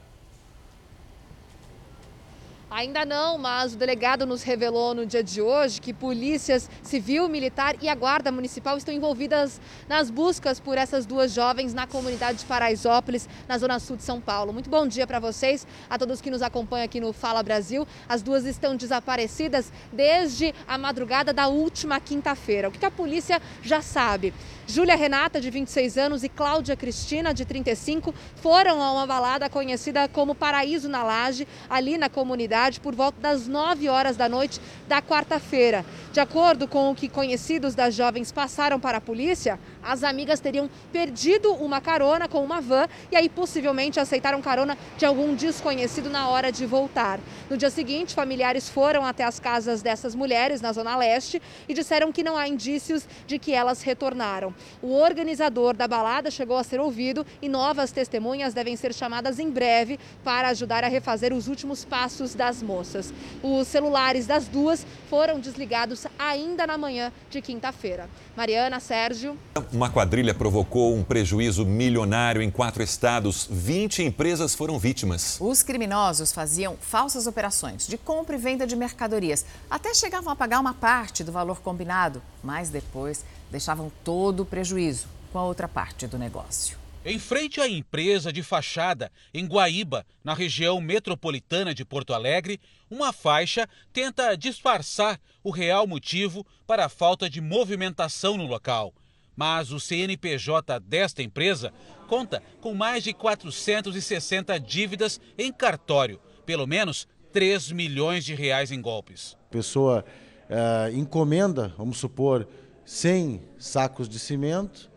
Ainda 2.70 3.04
não, 3.04 3.36
mas 3.36 3.74
o 3.74 3.76
delegado 3.76 4.24
nos 4.24 4.44
revelou 4.44 4.94
no 4.94 5.04
dia 5.04 5.24
de 5.24 5.42
hoje 5.42 5.80
que 5.80 5.92
polícias 5.92 6.70
civil, 6.84 7.28
militar 7.28 7.74
e 7.82 7.88
a 7.88 7.94
guarda 7.96 8.30
municipal 8.30 8.78
estão 8.78 8.94
envolvidas 8.94 9.60
nas 9.88 10.08
buscas 10.08 10.60
por 10.60 10.78
essas 10.78 11.04
duas 11.04 11.32
jovens 11.32 11.74
na 11.74 11.84
comunidade 11.88 12.38
de 12.38 12.44
Paraisópolis, 12.44 13.28
na 13.48 13.58
zona 13.58 13.80
sul 13.80 13.96
de 13.96 14.04
São 14.04 14.20
Paulo. 14.20 14.52
Muito 14.52 14.70
bom 14.70 14.86
dia 14.86 15.04
para 15.04 15.18
vocês, 15.18 15.66
a 15.90 15.98
todos 15.98 16.20
que 16.20 16.30
nos 16.30 16.42
acompanham 16.42 16.84
aqui 16.84 17.00
no 17.00 17.12
Fala 17.12 17.42
Brasil. 17.42 17.84
As 18.08 18.22
duas 18.22 18.44
estão 18.44 18.76
desaparecidas 18.76 19.72
desde 19.92 20.54
a 20.68 20.78
madrugada 20.78 21.32
da 21.32 21.48
última 21.48 21.98
quinta-feira. 21.98 22.68
O 22.68 22.70
que 22.70 22.86
a 22.86 22.90
polícia 22.90 23.42
já 23.62 23.82
sabe? 23.82 24.32
Júlia 24.70 24.94
Renata, 24.94 25.40
de 25.40 25.50
26 25.50 25.98
anos, 25.98 26.22
e 26.22 26.28
Cláudia 26.28 26.76
Cristina, 26.76 27.34
de 27.34 27.44
35, 27.44 28.14
foram 28.36 28.80
a 28.80 28.92
uma 28.92 29.04
balada 29.04 29.50
conhecida 29.50 30.06
como 30.06 30.32
Paraíso 30.32 30.88
na 30.88 31.02
Laje, 31.02 31.46
ali 31.68 31.98
na 31.98 32.08
comunidade, 32.08 32.78
por 32.78 32.94
volta 32.94 33.20
das 33.20 33.48
9 33.48 33.88
horas 33.88 34.16
da 34.16 34.28
noite 34.28 34.60
da 34.86 35.02
quarta-feira. 35.02 35.84
De 36.12 36.20
acordo 36.20 36.68
com 36.68 36.88
o 36.88 36.94
que 36.94 37.08
conhecidos 37.08 37.74
das 37.74 37.94
jovens 37.94 38.30
passaram 38.30 38.78
para 38.78 38.98
a 38.98 39.00
polícia, 39.00 39.58
as 39.82 40.04
amigas 40.04 40.40
teriam 40.40 40.68
perdido 40.92 41.52
uma 41.54 41.80
carona 41.80 42.28
com 42.28 42.42
uma 42.44 42.60
van 42.60 42.88
e 43.10 43.16
aí 43.16 43.28
possivelmente 43.28 43.98
aceitaram 43.98 44.40
carona 44.42 44.76
de 44.96 45.04
algum 45.04 45.34
desconhecido 45.34 46.10
na 46.10 46.28
hora 46.28 46.50
de 46.50 46.66
voltar. 46.66 47.20
No 47.48 47.56
dia 47.56 47.70
seguinte, 47.70 48.14
familiares 48.14 48.68
foram 48.68 49.04
até 49.04 49.24
as 49.24 49.40
casas 49.40 49.82
dessas 49.82 50.14
mulheres 50.14 50.60
na 50.60 50.72
Zona 50.72 50.96
Leste 50.96 51.40
e 51.68 51.74
disseram 51.74 52.12
que 52.12 52.22
não 52.22 52.36
há 52.36 52.48
indícios 52.48 53.06
de 53.26 53.38
que 53.38 53.52
elas 53.52 53.82
retornaram. 53.82 54.54
O 54.82 54.94
organizador 54.94 55.74
da 55.74 55.88
balada 55.88 56.30
chegou 56.30 56.56
a 56.56 56.64
ser 56.64 56.80
ouvido 56.80 57.26
e 57.40 57.48
novas 57.48 57.92
testemunhas 57.92 58.54
devem 58.54 58.76
ser 58.76 58.94
chamadas 58.94 59.38
em 59.38 59.50
breve 59.50 59.98
para 60.24 60.48
ajudar 60.48 60.84
a 60.84 60.88
refazer 60.88 61.32
os 61.32 61.48
últimos 61.48 61.84
passos 61.84 62.34
das 62.34 62.62
moças. 62.62 63.12
Os 63.42 63.66
celulares 63.68 64.26
das 64.26 64.46
duas 64.46 64.86
foram 65.08 65.40
desligados 65.40 66.06
ainda 66.18 66.66
na 66.66 66.76
manhã 66.76 67.12
de 67.28 67.40
quinta-feira. 67.40 68.08
Mariana, 68.36 68.80
Sérgio. 68.80 69.38
Uma 69.72 69.88
quadrilha 69.88 70.34
provocou 70.34 70.96
um 70.96 71.04
prejuízo 71.04 71.64
milionário 71.64 72.42
em 72.42 72.50
quatro 72.50 72.82
estados. 72.82 73.46
20 73.48 74.02
empresas 74.02 74.52
foram 74.52 74.80
vítimas. 74.80 75.38
Os 75.40 75.62
criminosos 75.62 76.32
faziam 76.32 76.76
falsas 76.76 77.28
operações 77.28 77.86
de 77.86 77.96
compra 77.96 78.34
e 78.34 78.38
venda 78.38 78.66
de 78.66 78.74
mercadorias. 78.74 79.46
Até 79.70 79.94
chegavam 79.94 80.32
a 80.32 80.34
pagar 80.34 80.58
uma 80.58 80.74
parte 80.74 81.22
do 81.22 81.30
valor 81.30 81.60
combinado, 81.60 82.20
mas 82.42 82.68
depois 82.68 83.24
deixavam 83.48 83.92
todo 84.02 84.40
o 84.40 84.44
prejuízo 84.44 85.06
com 85.32 85.38
a 85.38 85.44
outra 85.44 85.68
parte 85.68 86.04
do 86.08 86.18
negócio. 86.18 86.76
Em 87.04 87.20
frente 87.20 87.60
à 87.60 87.68
empresa 87.68 88.32
de 88.32 88.42
fachada, 88.42 89.10
em 89.32 89.46
Guaíba, 89.46 90.04
na 90.24 90.34
região 90.34 90.80
metropolitana 90.80 91.72
de 91.72 91.84
Porto 91.84 92.12
Alegre, 92.12 92.60
uma 92.90 93.12
faixa 93.12 93.68
tenta 93.92 94.36
disfarçar 94.36 95.20
o 95.44 95.50
real 95.52 95.86
motivo 95.86 96.44
para 96.66 96.86
a 96.86 96.88
falta 96.88 97.30
de 97.30 97.40
movimentação 97.40 98.36
no 98.36 98.46
local. 98.46 98.92
Mas 99.36 99.72
o 99.72 99.80
CNPJ 99.80 100.80
desta 100.80 101.22
empresa 101.22 101.72
conta 102.08 102.42
com 102.60 102.74
mais 102.74 103.04
de 103.04 103.12
460 103.12 104.58
dívidas 104.58 105.20
em 105.38 105.52
cartório, 105.52 106.20
pelo 106.44 106.66
menos 106.66 107.08
3 107.32 107.72
milhões 107.72 108.24
de 108.24 108.34
reais 108.34 108.70
em 108.70 108.80
golpes. 108.80 109.36
A 109.48 109.52
pessoa 109.52 110.04
uh, 110.48 110.94
encomenda, 110.94 111.74
vamos 111.78 111.98
supor, 111.98 112.46
100 112.84 113.40
sacos 113.58 114.08
de 114.08 114.18
cimento 114.18 114.90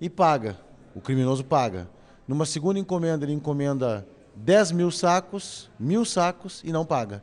e 0.00 0.08
paga 0.08 0.58
o 0.94 1.00
criminoso 1.00 1.44
paga. 1.44 1.88
Numa 2.26 2.46
segunda 2.46 2.78
encomenda, 2.78 3.24
ele 3.24 3.32
encomenda 3.32 4.06
10 4.36 4.72
mil 4.72 4.90
sacos, 4.90 5.70
mil 5.78 6.04
sacos 6.04 6.62
e 6.64 6.72
não 6.72 6.84
paga. 6.84 7.22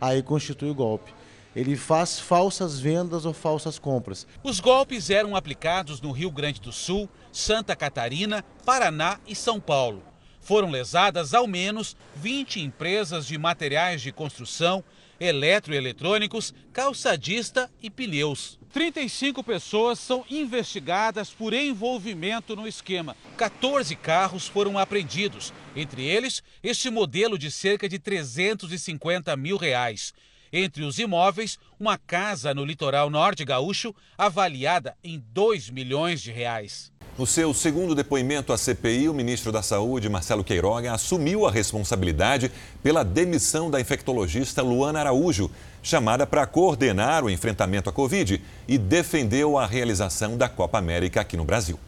Aí 0.00 0.22
constitui 0.22 0.70
o 0.70 0.74
golpe. 0.74 1.14
Ele 1.56 1.74
faz 1.74 2.20
falsas 2.20 2.78
vendas 2.78 3.24
ou 3.24 3.32
falsas 3.32 3.78
compras. 3.78 4.26
Os 4.44 4.60
golpes 4.60 5.08
eram 5.08 5.34
aplicados 5.34 6.02
no 6.02 6.12
Rio 6.12 6.30
Grande 6.30 6.60
do 6.60 6.70
Sul, 6.70 7.08
Santa 7.32 7.74
Catarina, 7.74 8.44
Paraná 8.66 9.18
e 9.26 9.34
São 9.34 9.58
Paulo. 9.58 10.02
Foram 10.38 10.70
lesadas 10.70 11.32
ao 11.32 11.46
menos 11.46 11.96
20 12.16 12.60
empresas 12.60 13.26
de 13.26 13.38
materiais 13.38 14.02
de 14.02 14.12
construção, 14.12 14.84
eletroeletrônicos, 15.18 16.52
calçadista 16.74 17.70
e 17.82 17.88
pneus. 17.88 18.58
35 18.70 19.42
pessoas 19.42 19.98
são 19.98 20.26
investigadas 20.28 21.30
por 21.30 21.54
envolvimento 21.54 22.54
no 22.54 22.68
esquema. 22.68 23.16
14 23.38 23.96
carros 23.96 24.46
foram 24.46 24.78
apreendidos, 24.78 25.54
entre 25.74 26.04
eles 26.04 26.42
este 26.62 26.90
modelo 26.90 27.38
de 27.38 27.50
cerca 27.50 27.88
de 27.88 27.98
350 27.98 29.34
mil 29.38 29.56
reais. 29.56 30.12
Entre 30.52 30.84
os 30.84 30.98
imóveis, 30.98 31.58
uma 31.78 31.98
casa 31.98 32.54
no 32.54 32.64
litoral 32.64 33.10
norte 33.10 33.44
gaúcho 33.44 33.94
avaliada 34.16 34.96
em 35.02 35.22
2 35.32 35.70
milhões 35.70 36.20
de 36.20 36.30
reais. 36.30 36.92
No 37.18 37.26
seu 37.26 37.54
segundo 37.54 37.94
depoimento 37.94 38.52
à 38.52 38.58
CPI, 38.58 39.08
o 39.08 39.14
ministro 39.14 39.50
da 39.50 39.62
Saúde, 39.62 40.06
Marcelo 40.06 40.44
Queiroga, 40.44 40.92
assumiu 40.92 41.46
a 41.46 41.50
responsabilidade 41.50 42.52
pela 42.82 43.02
demissão 43.02 43.70
da 43.70 43.80
infectologista 43.80 44.60
Luana 44.60 45.00
Araújo, 45.00 45.50
chamada 45.82 46.26
para 46.26 46.46
coordenar 46.46 47.24
o 47.24 47.30
enfrentamento 47.30 47.88
à 47.88 47.92
Covid, 47.92 48.42
e 48.68 48.76
defendeu 48.76 49.56
a 49.56 49.64
realização 49.64 50.36
da 50.36 50.46
Copa 50.46 50.76
América 50.76 51.22
aqui 51.22 51.38
no 51.38 51.44
Brasil. 51.44 51.78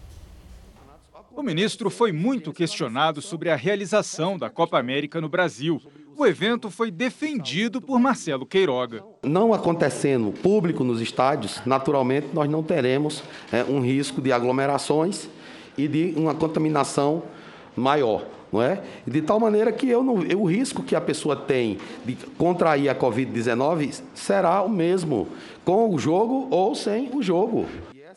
O 1.38 1.42
ministro 1.45 1.88
foi 1.88 2.11
muito 2.11 2.52
questionado 2.52 3.23
sobre 3.23 3.49
a 3.49 3.54
realização 3.54 4.37
da 4.37 4.50
Copa 4.50 4.76
América 4.76 5.21
no 5.21 5.28
Brasil. 5.28 5.80
O 6.16 6.26
evento 6.26 6.68
foi 6.68 6.90
defendido 6.90 7.80
por 7.80 8.00
Marcelo 8.00 8.45
Queiroga. 8.45 9.04
Não 9.23 9.54
acontecendo 9.54 10.33
público 10.33 10.83
nos 10.83 11.00
estádios, 11.00 11.62
naturalmente 11.64 12.26
nós 12.33 12.50
não 12.50 12.61
teremos 12.61 13.23
é, 13.52 13.62
um 13.62 13.78
risco 13.78 14.21
de 14.21 14.33
aglomerações 14.33 15.28
e 15.76 15.87
de 15.87 16.12
uma 16.16 16.35
contaminação 16.35 17.23
maior. 17.76 18.26
Não 18.52 18.61
é? 18.61 18.83
De 19.07 19.23
tal 19.23 19.38
maneira 19.38 19.71
que 19.71 19.88
eu 19.88 20.02
não, 20.02 20.14
o 20.14 20.45
risco 20.45 20.83
que 20.83 20.97
a 20.97 21.00
pessoa 21.00 21.37
tem 21.37 21.78
de 22.04 22.16
contrair 22.37 22.88
a 22.88 22.97
Covid-19 22.97 24.02
será 24.12 24.61
o 24.62 24.68
mesmo 24.68 25.28
com 25.64 25.95
o 25.95 25.99
jogo 26.00 26.49
ou 26.50 26.75
sem 26.75 27.11
o 27.14 27.23
jogo. 27.23 27.64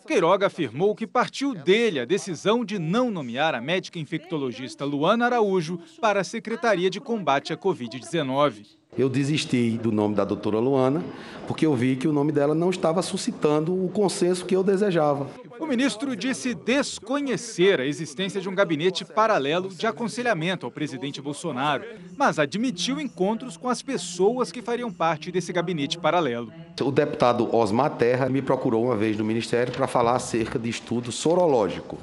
Queiroga 0.05 0.48
afirmou 0.48 0.96
que 0.96 1.08
partiu 1.08 1.53
dele 1.53 2.00
a 2.00 2.05
decisão 2.05 2.65
de 2.65 2.77
não 2.79 3.12
nomear 3.12 3.55
a 3.55 3.62
médica 3.62 4.00
infectologista 4.00 4.84
Luana 4.84 5.25
Araújo 5.25 5.79
para 6.00 6.22
a 6.22 6.24
Secretaria 6.24 6.89
de 6.89 7.00
Combate 7.00 7.53
à 7.53 7.58
Covid-19. 7.58 8.80
Eu 8.98 9.07
desisti 9.07 9.79
do 9.81 9.89
nome 9.89 10.15
da 10.15 10.25
doutora 10.25 10.60
Luana, 10.60 11.01
porque 11.48 11.65
eu 11.65 11.74
vi 11.74 11.95
que 11.95 12.10
o 12.10 12.12
nome 12.12 12.33
dela 12.33 12.53
não 12.53 12.69
estava 12.69 13.01
suscitando 13.01 13.74
o 13.74 13.88
consenso 13.88 14.45
que 14.45 14.53
eu 14.53 14.62
desejava. 14.62 15.27
O 15.57 15.65
ministro 15.65 16.13
disse 16.13 16.53
desconhecer 16.53 17.79
a 17.79 17.86
existência 17.86 18.41
de 18.41 18.50
um 18.50 18.53
gabinete 18.53 19.05
paralelo 19.05 19.69
de 19.69 19.88
aconselhamento 19.88 20.65
ao 20.65 20.71
presidente 20.74 21.21
Bolsonaro, 21.21 21.86
mas 22.17 22.38
admitiu 22.38 23.00
encontros 23.00 23.55
com 23.55 23.69
as 23.69 23.81
pessoas 23.81 24.51
que 24.51 24.62
fariam 24.62 24.91
parte 24.91 25.31
desse 25.31 25.53
gabinete 25.53 25.98
paralelo. 25.98 26.51
O 26.81 26.91
deputado 26.91 27.55
Osmar 27.55 27.91
Terra 27.91 28.27
me 28.27 28.41
procurou 28.41 28.83
uma 28.83 28.98
vez 28.98 29.17
no 29.17 29.24
ministério 29.24 29.71
para 29.71 29.88
falar 29.88 30.17
acerca 30.17 30.60
de 30.60 30.69
estudo 30.69 31.13
sorológico 31.13 31.98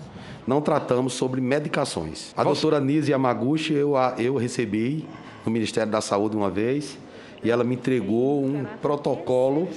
não 0.46 0.62
tratamos 0.62 1.12
sobre 1.12 1.42
medicações. 1.42 2.32
A 2.34 2.42
doutora 2.42 2.80
Nise 2.80 3.10
Yamaguchi 3.10 3.74
eu, 3.74 3.92
eu 4.16 4.34
recebi 4.34 5.04
no 5.44 5.52
Ministério 5.52 5.90
da 5.90 6.00
Saúde 6.00 6.36
uma 6.36 6.50
vez 6.50 6.98
e 7.42 7.50
ela 7.50 7.64
me 7.64 7.74
entregou 7.74 8.44
um 8.44 8.64
protocolo 8.80 9.68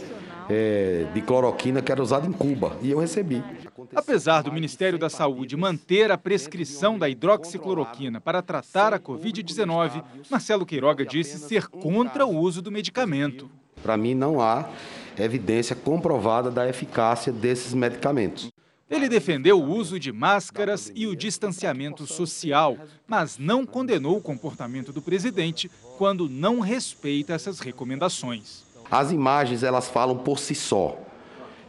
é, 0.49 1.05
de 1.13 1.21
cloroquina 1.21 1.81
que 1.81 1.91
era 1.91 2.01
usado 2.01 2.27
em 2.27 2.31
Cuba 2.31 2.75
e 2.81 2.91
eu 2.91 2.99
recebi. 2.99 3.43
Apesar 3.95 4.41
do 4.41 4.51
Ministério 4.51 4.99
da 4.99 5.09
Saúde 5.09 5.55
manter 5.55 6.11
a 6.11 6.17
prescrição 6.17 6.97
da 6.97 7.09
hidroxicloroquina 7.09 8.19
para 8.21 8.41
tratar 8.41 8.93
a 8.93 8.99
Covid-19, 8.99 10.03
Marcelo 10.29 10.65
Queiroga 10.65 11.05
disse 11.05 11.37
ser 11.39 11.67
contra 11.67 12.25
o 12.25 12.37
uso 12.37 12.61
do 12.61 12.71
medicamento. 12.71 13.49
Para 13.81 13.97
mim, 13.97 14.13
não 14.13 14.39
há 14.39 14.69
evidência 15.17 15.75
comprovada 15.75 16.51
da 16.51 16.67
eficácia 16.67 17.31
desses 17.31 17.73
medicamentos. 17.73 18.51
Ele 18.91 19.07
defendeu 19.07 19.57
o 19.57 19.69
uso 19.69 19.97
de 19.97 20.11
máscaras 20.11 20.91
e 20.93 21.07
o 21.07 21.15
distanciamento 21.15 22.05
social, 22.05 22.77
mas 23.07 23.37
não 23.37 23.65
condenou 23.65 24.17
o 24.17 24.21
comportamento 24.21 24.91
do 24.91 25.01
presidente 25.01 25.71
quando 25.97 26.27
não 26.27 26.59
respeita 26.59 27.33
essas 27.33 27.61
recomendações. 27.61 28.63
As 28.91 29.13
imagens 29.13 29.63
elas 29.63 29.87
falam 29.87 30.17
por 30.17 30.37
si 30.37 30.53
só. 30.53 30.99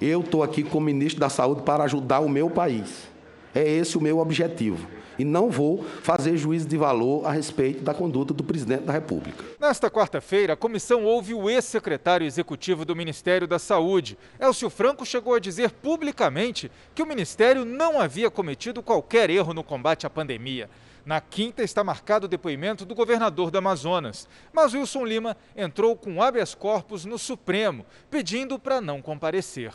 Eu 0.00 0.20
estou 0.20 0.42
aqui 0.42 0.64
como 0.64 0.86
ministro 0.86 1.20
da 1.20 1.28
Saúde 1.28 1.62
para 1.62 1.84
ajudar 1.84 2.18
o 2.18 2.28
meu 2.28 2.50
país. 2.50 3.08
É 3.54 3.62
esse 3.62 3.96
o 3.96 4.00
meu 4.00 4.18
objetivo 4.18 4.84
e 5.18 5.24
não 5.24 5.50
vou 5.50 5.84
fazer 6.02 6.36
juízo 6.36 6.68
de 6.68 6.76
valor 6.76 7.26
a 7.26 7.32
respeito 7.32 7.82
da 7.82 7.94
conduta 7.94 8.32
do 8.32 8.44
presidente 8.44 8.84
da 8.84 8.92
República. 8.92 9.44
Nesta 9.60 9.90
quarta-feira, 9.90 10.54
a 10.54 10.56
comissão 10.56 11.04
ouve 11.04 11.34
o 11.34 11.48
ex-secretário 11.48 12.26
executivo 12.26 12.84
do 12.84 12.96
Ministério 12.96 13.46
da 13.46 13.58
Saúde. 13.58 14.18
Elcio 14.40 14.70
Franco 14.70 15.04
chegou 15.04 15.34
a 15.34 15.40
dizer 15.40 15.70
publicamente 15.70 16.70
que 16.94 17.02
o 17.02 17.06
ministério 17.06 17.64
não 17.64 18.00
havia 18.00 18.30
cometido 18.30 18.82
qualquer 18.82 19.30
erro 19.30 19.54
no 19.54 19.64
combate 19.64 20.06
à 20.06 20.10
pandemia. 20.10 20.68
Na 21.04 21.20
quinta 21.20 21.64
está 21.64 21.82
marcado 21.82 22.26
o 22.26 22.28
depoimento 22.28 22.84
do 22.84 22.94
governador 22.94 23.50
do 23.50 23.58
Amazonas, 23.58 24.28
mas 24.52 24.72
Wilson 24.72 25.04
Lima 25.04 25.36
entrou 25.56 25.96
com 25.96 26.22
habeas 26.22 26.54
corpus 26.54 27.04
no 27.04 27.18
Supremo, 27.18 27.84
pedindo 28.08 28.56
para 28.58 28.80
não 28.80 29.02
comparecer. 29.02 29.72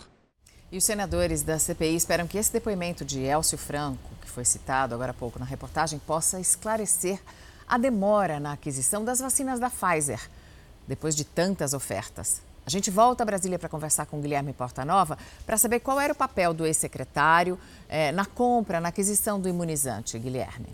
E 0.70 0.78
os 0.78 0.84
senadores 0.84 1.44
da 1.44 1.58
CPI 1.58 1.96
esperam 1.96 2.28
que 2.28 2.38
esse 2.38 2.52
depoimento 2.52 3.06
de 3.06 3.22
Elcio 3.24 3.58
Franco, 3.58 4.10
que 4.22 4.30
foi 4.30 4.44
citado 4.44 4.94
agora 4.94 5.12
há 5.12 5.14
pouco 5.14 5.40
na 5.40 5.46
reportagem, 5.46 5.98
possa 5.98 6.42
esclarecer 6.42 7.22
a 7.66 7.78
demora 7.78 8.38
na 8.38 8.52
aquisição 8.52 9.06
das 9.06 9.20
vacinas 9.20 9.62
da 9.62 9.70
Pfizer, 9.70 10.20
depois 10.86 11.16
de 11.16 11.24
tantas 11.24 11.74
ofertas. 11.74 12.42
A 12.66 12.70
gente 12.70 12.92
volta 12.92 13.24
a 13.24 13.26
Brasília 13.26 13.58
para 13.58 13.70
conversar 13.70 14.08
com 14.08 14.20
Guilherme 14.20 14.52
Portanova 14.52 15.18
para 15.46 15.58
saber 15.58 15.80
qual 15.80 16.02
era 16.02 16.12
o 16.12 16.16
papel 16.16 16.54
do 16.54 16.66
ex-secretário 16.66 17.58
eh, 17.88 18.12
na 18.12 18.26
compra, 18.26 18.82
na 18.82 18.90
aquisição 18.90 19.40
do 19.40 19.48
imunizante. 19.48 20.20
Guilherme. 20.20 20.68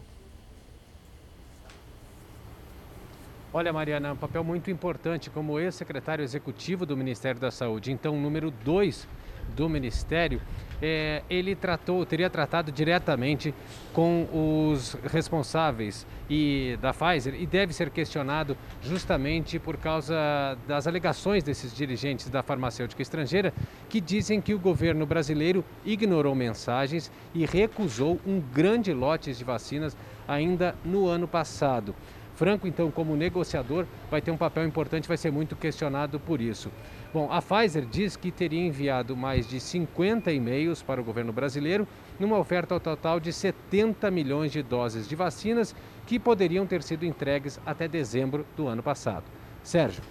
Olha, 3.53 3.71
Mariana, 3.71 4.13
um 4.13 4.17
papel 4.17 4.43
muito 4.43 4.71
importante 4.71 5.29
como 5.29 5.59
ex-secretário 5.59 6.23
executivo 6.23 6.83
do 6.83 6.97
Ministério 6.97 7.39
da 7.39 7.51
Saúde, 7.51 7.91
então 7.91 8.19
número 8.19 8.50
dois 8.50 9.07
do 9.55 9.69
Ministério, 9.69 10.41
é, 10.81 11.21
ele 11.29 11.55
tratou, 11.55 12.05
teria 12.05 12.29
tratado 12.29 12.69
diretamente 12.69 13.53
com 13.93 14.27
os 14.73 14.97
responsáveis 15.05 16.05
e 16.29 16.77
da 16.81 16.93
Pfizer 16.93 17.35
e 17.35 17.45
deve 17.45 17.71
ser 17.71 17.89
questionado 17.89 18.57
justamente 18.81 19.57
por 19.59 19.77
causa 19.77 20.57
das 20.67 20.85
alegações 20.85 21.41
desses 21.41 21.73
dirigentes 21.73 22.27
da 22.27 22.43
farmacêutica 22.43 23.01
estrangeira 23.01 23.53
que 23.88 24.01
dizem 24.01 24.41
que 24.41 24.53
o 24.53 24.59
governo 24.59 25.05
brasileiro 25.05 25.63
ignorou 25.85 26.35
mensagens 26.35 27.09
e 27.33 27.45
recusou 27.45 28.19
um 28.27 28.41
grande 28.41 28.91
lote 28.93 29.33
de 29.33 29.43
vacinas 29.43 29.95
ainda 30.27 30.75
no 30.83 31.07
ano 31.07 31.29
passado. 31.29 31.95
Franco, 32.35 32.67
então, 32.67 32.89
como 32.89 33.15
negociador, 33.15 33.85
vai 34.09 34.21
ter 34.21 34.31
um 34.31 34.37
papel 34.37 34.65
importante, 34.65 35.07
vai 35.07 35.17
ser 35.17 35.31
muito 35.31 35.55
questionado 35.55 36.19
por 36.19 36.41
isso. 36.41 36.71
Bom, 37.13 37.31
a 37.31 37.41
Pfizer 37.41 37.85
diz 37.85 38.15
que 38.15 38.31
teria 38.31 38.65
enviado 38.65 39.15
mais 39.15 39.47
de 39.47 39.59
50 39.59 40.31
e-mails 40.31 40.81
para 40.81 40.99
o 40.99 41.03
governo 41.03 41.31
brasileiro 41.31 41.87
numa 42.19 42.37
oferta 42.37 42.79
total 42.79 43.19
de 43.19 43.31
70 43.31 44.09
milhões 44.09 44.51
de 44.51 44.63
doses 44.63 45.07
de 45.07 45.15
vacinas 45.15 45.75
que 46.07 46.19
poderiam 46.19 46.65
ter 46.65 46.81
sido 46.81 47.05
entregues 47.05 47.59
até 47.65 47.87
dezembro 47.87 48.45
do 48.57 48.67
ano 48.67 48.81
passado. 48.81 49.25
Sérgio. 49.63 50.01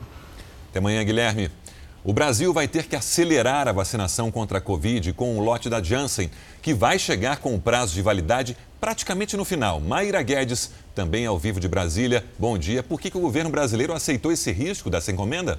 Até 0.70 0.78
amanhã, 0.78 1.04
Guilherme. 1.04 1.50
O 2.04 2.12
Brasil 2.12 2.52
vai 2.52 2.66
ter 2.66 2.86
que 2.86 2.96
acelerar 2.96 3.68
a 3.68 3.72
vacinação 3.72 4.28
contra 4.28 4.58
a 4.58 4.60
Covid 4.60 5.12
com 5.12 5.38
o 5.38 5.40
lote 5.40 5.70
da 5.70 5.80
Janssen, 5.80 6.30
que 6.60 6.74
vai 6.74 6.98
chegar 6.98 7.36
com 7.36 7.54
o 7.54 7.60
prazo 7.60 7.94
de 7.94 8.02
validade 8.02 8.56
praticamente 8.80 9.36
no 9.36 9.44
final. 9.44 9.78
Mayra 9.78 10.20
Guedes, 10.20 10.72
também 10.94 11.26
ao 11.26 11.38
vivo 11.38 11.58
de 11.58 11.68
Brasília. 11.68 12.24
Bom 12.38 12.56
dia. 12.56 12.82
Por 12.82 13.00
que, 13.00 13.10
que 13.10 13.16
o 13.16 13.20
governo 13.20 13.50
brasileiro 13.50 13.92
aceitou 13.92 14.30
esse 14.30 14.52
risco 14.52 14.88
dessa 14.88 15.10
encomenda? 15.10 15.58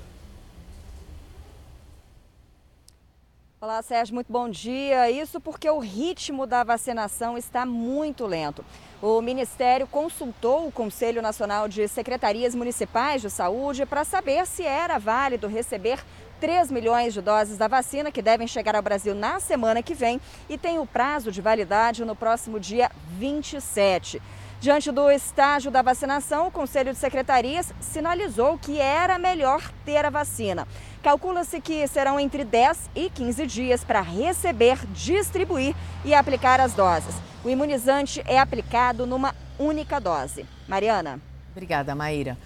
Olá, 3.63 3.82
Sérgio, 3.82 4.13
muito 4.13 4.30
bom 4.30 4.50
dia. 4.50 5.10
Isso 5.10 5.40
porque 5.40 5.70
o 5.70 5.80
ritmo 5.80 6.46
da 6.46 6.66
vacinação 6.66 7.38
está 7.38 7.66
muito 7.66 8.25
lento. 8.25 8.63
O 9.02 9.22
Ministério 9.22 9.88
consultou 9.88 10.68
o 10.68 10.72
Conselho 10.72 11.22
Nacional 11.22 11.70
de 11.70 11.88
Secretarias 11.88 12.54
Municipais 12.54 13.22
de 13.22 13.30
Saúde 13.30 13.86
para 13.86 14.04
saber 14.04 14.46
se 14.46 14.63
era 14.63 14.98
válido 14.98 15.48
receber 15.48 16.04
3 16.42 16.72
milhões 16.72 17.13
de 17.13 17.22
doses 17.22 17.58
da 17.58 17.70
vacina 17.70 18.12
que 18.12 18.22
devem 18.22 18.48
chegar 18.48 18.75
ao 18.75 18.82
Brasil 18.82 19.16
na 19.16 19.40
semana 19.40 19.82
que 19.82 19.94
vem 19.94 20.20
e 20.50 20.58
tem 20.58 20.78
o 20.78 20.86
prazo 20.86 21.32
de 21.32 21.42
validade 21.42 22.04
no 22.04 22.18
próximo 22.18 22.60
dia 22.60 22.92
27. 23.18 24.22
Diante 24.63 24.93
do 24.93 25.12
estágio 25.12 25.70
da 25.70 25.82
vacinação, 25.82 26.48
o 26.48 26.51
Conselho 26.51 26.93
de 26.93 26.98
Secretarias 26.98 27.74
sinalizou 27.82 28.58
que 28.58 28.79
era 28.79 29.20
melhor 29.20 29.62
ter 29.84 30.05
a 30.05 30.10
vacina. 30.10 30.65
Calcula-se 31.03 31.60
que 31.60 31.86
serão 31.86 32.17
entre 32.17 32.46
10 32.46 32.89
e 32.96 33.10
15 33.10 33.46
dias 33.46 33.84
para 33.84 34.00
receber, 34.00 34.77
distribuir 34.93 35.75
e 36.05 36.13
aplicar 36.13 36.62
as 36.62 36.74
doses. 36.74 37.13
O 37.43 37.50
imunizante 37.50 38.24
é 38.25 38.39
aplicado 38.39 39.05
numa 39.05 39.36
única 39.60 40.00
dose. 40.00 40.46
Mariana. 40.65 41.20
Obrigada, 41.51 41.93
Maíra. 41.93 42.38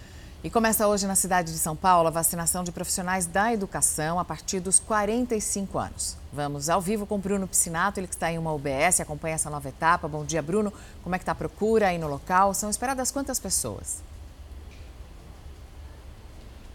E 0.47 0.49
começa 0.49 0.87
hoje 0.87 1.05
na 1.05 1.13
cidade 1.13 1.51
de 1.51 1.57
São 1.59 1.75
Paulo 1.75 2.07
a 2.07 2.09
vacinação 2.09 2.63
de 2.63 2.71
profissionais 2.71 3.25
da 3.25 3.51
educação 3.51 4.17
a 4.17 4.23
partir 4.23 4.61
dos 4.61 4.79
45 4.79 5.77
anos. 5.77 6.15
Vamos 6.31 6.69
ao 6.69 6.79
vivo 6.79 7.05
com 7.05 7.19
Bruno 7.19 7.45
Piscinato, 7.45 7.99
ele 7.99 8.07
que 8.07 8.13
está 8.13 8.31
em 8.31 8.37
uma 8.37 8.53
UBS, 8.53 9.01
acompanha 9.01 9.35
essa 9.35 9.49
nova 9.49 9.67
etapa. 9.67 10.07
Bom 10.07 10.23
dia, 10.23 10.41
Bruno. 10.41 10.71
Como 11.03 11.13
é 11.13 11.17
que 11.17 11.23
está 11.23 11.33
a 11.33 11.35
procura 11.35 11.89
aí 11.89 11.97
no 11.97 12.07
local? 12.07 12.53
São 12.53 12.69
esperadas 12.69 13.11
quantas 13.11 13.41
pessoas? 13.41 13.97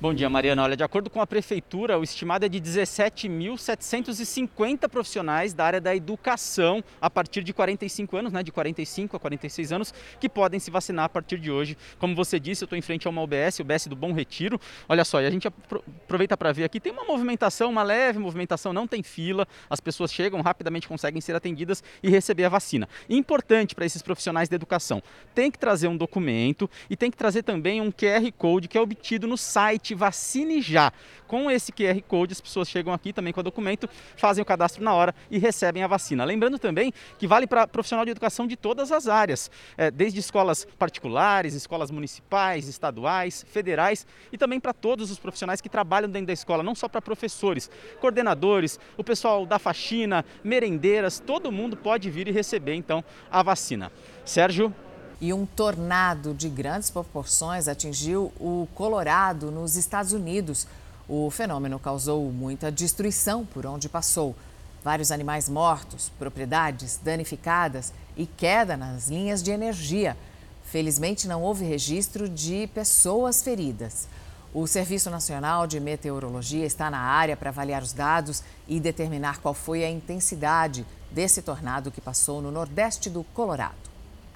Bom 0.02 0.12
dia, 0.12 0.28
Mariana. 0.28 0.64
Olha, 0.64 0.76
de 0.76 0.82
acordo 0.82 1.09
com 1.09 1.21
a 1.21 1.26
Prefeitura, 1.28 1.97
o 1.97 2.02
estimado 2.02 2.44
é 2.44 2.49
de 2.49 2.61
17.750 2.61 4.88
profissionais 4.88 5.54
da 5.54 5.64
área 5.64 5.80
da 5.80 5.94
educação 5.94 6.82
a 7.00 7.09
partir 7.09 7.44
de 7.44 7.52
45 7.52 8.16
anos, 8.16 8.32
né, 8.32 8.42
de 8.42 8.50
45 8.50 9.16
a 9.16 9.21
46 9.21 9.71
anos, 9.71 9.94
que 10.18 10.28
podem 10.28 10.59
se 10.59 10.73
vacinar 10.73 11.04
a 11.04 11.09
partir 11.09 11.38
de 11.38 11.52
hoje. 11.52 11.78
Como 12.00 12.16
você 12.16 12.40
disse, 12.40 12.64
eu 12.64 12.66
estou 12.66 12.76
em 12.76 12.82
frente 12.82 13.06
a 13.06 13.11
uma 13.11 13.23
UBS, 13.23 13.61
UBS 13.61 13.87
do 13.87 13.94
Bom 13.94 14.12
Retiro. 14.12 14.61
Olha 14.88 15.04
só, 15.04 15.23
e 15.23 15.26
a 15.26 15.30
gente 15.30 15.47
aproveita 15.47 16.37
para 16.37 16.50
ver 16.50 16.64
aqui, 16.64 16.80
tem 16.80 16.90
uma 16.90 17.04
movimentação, 17.04 17.71
uma 17.71 17.85
leve 17.85 18.18
movimentação, 18.18 18.73
não 18.73 18.88
tem 18.88 19.04
fila, 19.04 19.47
as 19.71 19.78
pessoas 19.78 20.12
chegam, 20.12 20.40
rapidamente 20.40 20.88
conseguem 20.88 21.21
ser 21.21 21.37
atendidas 21.37 21.80
e 22.02 22.11
receber 22.11 22.42
a 22.42 22.49
vacina. 22.49 22.88
Importante 23.09 23.73
para 23.73 23.87
esses 23.87 24.02
profissionais 24.02 24.49
da 24.49 24.56
educação, 24.56 25.00
tem 25.32 25.49
que 25.49 25.61
trazer 25.61 25.87
um 25.87 25.97
documento 25.97 26.69
e 26.91 26.97
tem 26.97 27.08
que 27.08 27.17
trazer 27.17 27.45
também 27.45 27.80
um 27.80 27.93
QR 27.93 28.32
Code 28.36 28.67
que 28.67 28.76
é 28.76 28.80
obtido 28.80 29.28
no 29.28 29.36
site 29.36 29.92
site 29.93 29.95
Vacine 29.95 30.61
Já. 30.61 30.93
Com 31.26 31.50
esse 31.50 31.73
QR 31.73 31.99
Code, 32.02 32.33
as 32.33 32.41
pessoas 32.41 32.69
chegam 32.69 32.93
aqui 32.93 33.11
também 33.11 33.33
com 33.33 33.41
o 33.41 33.43
documento, 33.43 33.89
fazem 34.17 34.43
o 34.43 34.45
cadastro 34.45 34.85
na 34.85 34.93
hora 34.93 35.15
e 35.31 35.39
recebem 35.39 35.83
a 35.83 35.87
vacina. 35.87 36.25
Lembrando 36.25 36.59
também 36.59 36.93
que 37.19 37.26
vale 37.26 37.47
para 37.47 37.67
profissional 37.67 38.05
de 38.05 38.11
educação 38.11 38.47
de 38.47 38.55
todas 38.55 38.93
as 38.93 39.09
áreas, 39.09 39.50
é, 39.78 39.91
desde 39.91 40.21
escolas 40.21 40.67
particulares, 40.78 41.55
escolas 41.55 41.91
municipais, 41.91 42.69
estaduais, 42.69 43.47
federais 43.49 44.07
e 44.31 44.37
também 44.37 44.61
para 44.61 44.75
todos 44.75 45.11
os 45.11 45.19
profissionais 45.19 45.63
que 45.63 45.71
trabalham 45.71 46.11
dentro 46.11 46.26
da 46.26 46.33
escola, 46.35 46.63
não 46.63 46.75
só 46.75 46.87
para 46.87 47.00
professores, 47.00 47.71
coordenadores, 47.99 48.78
o 48.99 49.05
pessoal 49.05 49.47
da 49.47 49.59
faxina, 49.59 50.26
merendeiras, 50.45 51.19
todo 51.19 51.50
mundo 51.50 51.78
pode 51.78 52.11
vir 52.11 52.28
e 52.28 52.31
receber 52.31 52.75
então 52.75 53.02
a 53.31 53.43
vacina. 53.43 53.91
Sérgio 54.23 54.75
e 55.23 55.32
um 55.32 55.47
tornado 55.47 56.35
de 56.35 56.49
grandes 56.49 56.91
proporções 56.91 57.69
atingiu 57.69 58.32
o 58.41 58.67
Colorado, 58.75 59.52
nos 59.52 59.76
Estados 59.76 60.13
Unidos. 60.13 60.67
O 61.08 61.30
fenômeno 61.30 61.78
causou 61.78 62.25
muita 62.32 62.73
destruição 62.73 63.47
por 63.47 63.65
onde 63.65 63.89
passou. 63.89 64.35
Vários 64.82 65.13
animais 65.13 65.49
mortos, 65.49 66.11
propriedades 66.19 66.99
danificadas 67.00 67.93
e 68.17 68.26
queda 68.26 68.76
nas 68.76 69.08
linhas 69.08 69.45
de 69.45 69.52
energia. 69.52 70.17
Felizmente, 70.65 71.28
não 71.28 71.41
houve 71.41 71.65
registro 71.65 72.28
de 72.28 72.67
pessoas 72.75 73.45
feridas. 73.45 74.08
O 74.52 74.67
Serviço 74.67 75.08
Nacional 75.08 75.69
de 75.69 75.78
Meteorologia 75.78 76.67
está 76.67 76.91
na 76.91 76.99
área 76.99 77.37
para 77.37 77.50
avaliar 77.50 77.80
os 77.80 77.93
dados 77.93 78.43
e 78.67 78.80
determinar 78.80 79.39
qual 79.39 79.54
foi 79.54 79.85
a 79.85 79.91
intensidade 79.91 80.85
desse 81.13 81.43
tornado 81.43 81.93
que 81.93 82.00
passou 82.00 82.43
no 82.43 82.50
nordeste 82.50 83.08
do 83.08 83.23
Colorado. 83.23 83.92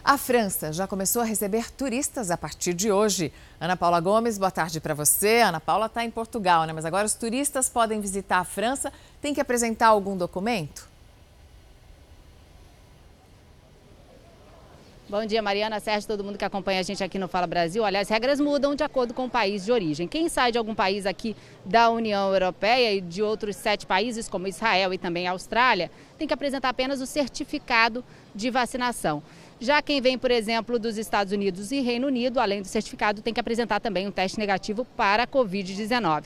A 0.09 0.17
França 0.17 0.73
já 0.73 0.87
começou 0.87 1.21
a 1.21 1.25
receber 1.25 1.69
turistas 1.73 2.31
a 2.31 2.37
partir 2.37 2.73
de 2.73 2.93
hoje. 2.93 3.33
Ana 3.61 3.77
Paula 3.77 3.99
Gomes, 3.99 4.39
boa 4.39 4.53
tarde 4.53 4.79
para 4.79 4.95
você. 4.95 5.41
Ana 5.41 5.59
Paula 5.59 5.87
está 5.87 6.05
em 6.05 6.13
Portugal, 6.13 6.63
né? 6.63 6.73
Mas 6.73 6.85
agora 6.85 7.05
os 7.05 7.15
turistas 7.15 7.69
podem 7.69 8.01
visitar 8.01 8.39
a 8.39 8.45
França. 8.45 8.93
Tem 9.21 9.35
que 9.35 9.41
apresentar 9.41 9.89
algum 9.89 10.17
documento? 10.17 10.89
Bom 15.09 15.27
dia, 15.27 15.43
Mariana, 15.43 15.81
Sérgio, 15.81 16.07
todo 16.07 16.23
mundo 16.23 16.39
que 16.39 16.45
acompanha 16.45 16.79
a 16.79 16.83
gente 16.85 17.03
aqui 17.03 17.19
no 17.19 17.27
Fala 17.27 17.49
Brasil. 17.49 17.83
Olha, 17.83 17.99
as 17.99 18.09
regras 18.09 18.39
mudam 18.39 18.77
de 18.77 18.85
acordo 18.85 19.13
com 19.13 19.25
o 19.25 19.31
país 19.31 19.65
de 19.65 19.73
origem. 19.73 20.07
Quem 20.07 20.29
sai 20.29 20.53
de 20.53 20.59
algum 20.59 20.75
país 20.75 21.05
aqui 21.05 21.35
da 21.65 21.91
União 21.91 22.33
Europeia 22.33 22.93
e 22.95 23.01
de 23.01 23.25
outros 23.25 23.57
sete 23.57 23.85
países, 23.85 24.29
como 24.29 24.47
Israel 24.47 24.95
e 24.95 24.99
também 24.99 25.27
Austrália, 25.27 25.91
tem 26.17 26.29
que 26.29 26.35
apresentar 26.35 26.69
apenas 26.69 27.01
o 27.01 27.07
certificado 27.07 28.05
de 28.33 28.51
vacinação. 28.51 29.21
Já 29.59 29.81
quem 29.81 30.03
vem, 30.03 30.19
por 30.19 30.31
exemplo, 30.31 30.79
dos 30.79 30.99
Estados 30.99 31.33
Unidos 31.33 31.73
e 31.73 31.81
Reino 31.81 32.09
Unido, 32.09 32.39
além 32.39 32.61
do 32.61 32.69
certificado, 32.69 33.23
tem 33.23 33.33
que 33.33 33.41
apresentar 33.41 33.81
também 33.81 34.07
um 34.07 34.11
teste 34.11 34.39
negativo 34.39 34.85
para 34.97 35.23
a 35.23 35.27
Covid-19. 35.27 36.25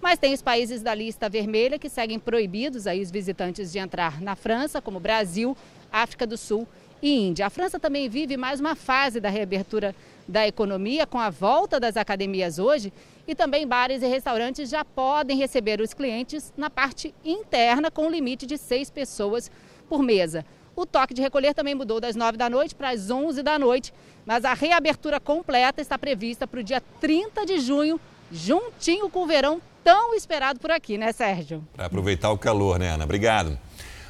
Mas 0.00 0.18
tem 0.18 0.34
os 0.34 0.42
países 0.42 0.82
da 0.82 0.92
lista 0.92 1.28
vermelha 1.28 1.78
que 1.78 1.88
seguem 1.88 2.18
proibidos 2.18 2.88
aí 2.88 3.00
os 3.00 3.10
visitantes 3.10 3.70
de 3.70 3.78
entrar 3.78 4.20
na 4.20 4.34
França, 4.34 4.82
como 4.82 4.98
Brasil, 4.98 5.56
África 5.92 6.26
do 6.26 6.36
Sul 6.36 6.66
e 7.00 7.28
Índia. 7.28 7.46
A 7.46 7.50
França 7.50 7.78
também 7.78 8.08
vive 8.08 8.36
mais 8.36 8.58
uma 8.58 8.74
fase 8.74 9.20
da 9.20 9.28
reabertura 9.28 9.94
da 10.26 10.44
economia 10.48 11.06
com 11.06 11.20
a 11.20 11.30
volta 11.30 11.78
das 11.78 11.96
academias 11.96 12.58
hoje 12.58 12.92
e 13.28 13.34
também 13.34 13.64
bares 13.64 14.02
e 14.02 14.06
restaurantes 14.06 14.68
já 14.68 14.84
podem 14.84 15.38
receber 15.38 15.80
os 15.80 15.94
clientes 15.94 16.52
na 16.56 16.68
parte 16.68 17.14
interna 17.24 17.92
com 17.92 18.06
um 18.06 18.10
limite 18.10 18.44
de 18.44 18.58
seis 18.58 18.90
pessoas 18.90 19.48
por 19.88 20.02
mesa. 20.02 20.44
O 20.74 20.86
toque 20.86 21.12
de 21.12 21.20
recolher 21.20 21.54
também 21.54 21.74
mudou 21.74 22.00
das 22.00 22.16
9 22.16 22.38
da 22.38 22.48
noite 22.48 22.74
para 22.74 22.90
as 22.90 23.10
11 23.10 23.42
da 23.42 23.58
noite, 23.58 23.92
mas 24.24 24.44
a 24.44 24.54
reabertura 24.54 25.20
completa 25.20 25.82
está 25.82 25.98
prevista 25.98 26.46
para 26.46 26.60
o 26.60 26.64
dia 26.64 26.82
30 27.00 27.44
de 27.44 27.58
junho, 27.58 28.00
juntinho 28.30 29.10
com 29.10 29.24
o 29.24 29.26
verão 29.26 29.60
tão 29.84 30.14
esperado 30.14 30.58
por 30.60 30.70
aqui, 30.70 30.96
né, 30.96 31.12
Sérgio? 31.12 31.62
Para 31.74 31.86
aproveitar 31.86 32.30
o 32.30 32.38
calor, 32.38 32.78
né, 32.78 32.90
Ana? 32.90 33.04
Obrigado. 33.04 33.58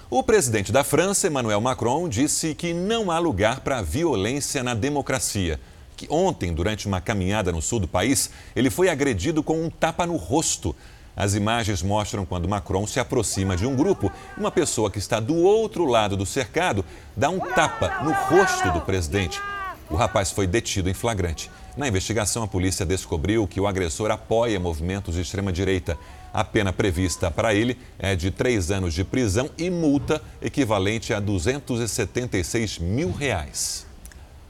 O 0.08 0.22
presidente 0.22 0.70
da 0.70 0.84
França, 0.84 1.26
Emmanuel 1.26 1.60
Macron, 1.60 2.08
disse 2.08 2.54
que 2.54 2.74
não 2.74 3.10
há 3.10 3.18
lugar 3.18 3.60
para 3.60 3.80
violência 3.80 4.62
na 4.62 4.74
democracia. 4.74 5.58
Que 5.96 6.06
ontem, 6.10 6.52
durante 6.52 6.86
uma 6.86 7.00
caminhada 7.00 7.50
no 7.50 7.62
sul 7.62 7.80
do 7.80 7.88
país, 7.88 8.30
ele 8.54 8.68
foi 8.68 8.88
agredido 8.88 9.42
com 9.42 9.64
um 9.64 9.70
tapa 9.70 10.06
no 10.06 10.16
rosto. 10.16 10.76
As 11.16 11.34
imagens 11.34 11.82
mostram 11.82 12.24
quando 12.24 12.48
Macron 12.48 12.86
se 12.86 12.98
aproxima 12.98 13.56
de 13.56 13.66
um 13.66 13.76
grupo. 13.76 14.10
Uma 14.36 14.50
pessoa 14.50 14.90
que 14.90 14.98
está 14.98 15.20
do 15.20 15.36
outro 15.36 15.84
lado 15.84 16.16
do 16.16 16.24
cercado 16.24 16.84
dá 17.16 17.28
um 17.28 17.38
tapa 17.38 18.02
no 18.02 18.12
rosto 18.12 18.70
do 18.72 18.80
presidente. 18.80 19.40
O 19.90 19.94
rapaz 19.94 20.30
foi 20.30 20.46
detido 20.46 20.88
em 20.88 20.94
flagrante. 20.94 21.50
Na 21.76 21.86
investigação, 21.86 22.42
a 22.42 22.48
polícia 22.48 22.86
descobriu 22.86 23.46
que 23.46 23.60
o 23.60 23.66
agressor 23.66 24.10
apoia 24.10 24.58
movimentos 24.58 25.14
de 25.14 25.20
extrema-direita. 25.20 25.98
A 26.32 26.42
pena 26.42 26.72
prevista 26.72 27.30
para 27.30 27.54
ele 27.54 27.76
é 27.98 28.16
de 28.16 28.30
três 28.30 28.70
anos 28.70 28.94
de 28.94 29.04
prisão 29.04 29.50
e 29.58 29.68
multa 29.68 30.22
equivalente 30.40 31.12
a 31.12 31.20
276 31.20 32.78
mil 32.78 33.12
reais. 33.12 33.91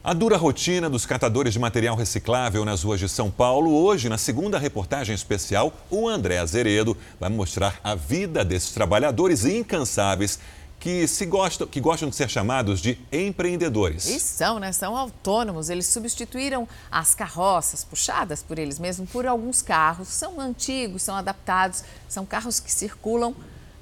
A 0.05 0.13
dura 0.13 0.37
rotina 0.37 0.91
dos 0.91 1.07
catadores 1.07 1.53
de 1.53 1.61
material 1.61 1.95
reciclável 1.95 2.65
nas 2.65 2.83
ruas 2.83 2.99
de 2.99 3.09
São 3.09 3.31
Paulo. 3.31 3.71
Hoje, 3.71 4.09
na 4.09 4.19
segunda 4.19 4.59
reportagem 4.59 5.15
especial, 5.15 5.73
o 5.89 6.09
André 6.09 6.39
Azeredo 6.39 6.97
vai 7.21 7.31
mostrar 7.31 7.79
a 7.85 7.95
vida 7.95 8.45
desses 8.45 8.73
trabalhadores 8.73 9.45
incansáveis 9.45 10.41
que, 10.81 11.07
se 11.07 11.25
gostam, 11.25 11.69
que 11.69 11.81
gostam 11.81 12.09
de 12.09 12.17
ser 12.17 12.29
chamados 12.29 12.81
de 12.81 12.99
empreendedores. 13.13 14.07
E 14.07 14.19
são, 14.19 14.59
né? 14.59 14.73
São 14.73 14.97
autônomos. 14.97 15.71
Eles 15.71 15.87
substituíram 15.87 16.67
as 16.91 17.15
carroças 17.15 17.85
puxadas 17.85 18.43
por 18.43 18.59
eles 18.59 18.81
mesmos 18.81 19.09
por 19.09 19.25
alguns 19.25 19.63
carros. 19.63 20.09
São 20.09 20.41
antigos, 20.41 21.03
são 21.03 21.15
adaptados, 21.15 21.85
são 22.09 22.27
carros 22.27 22.59
que 22.59 22.73
circulam 22.73 23.37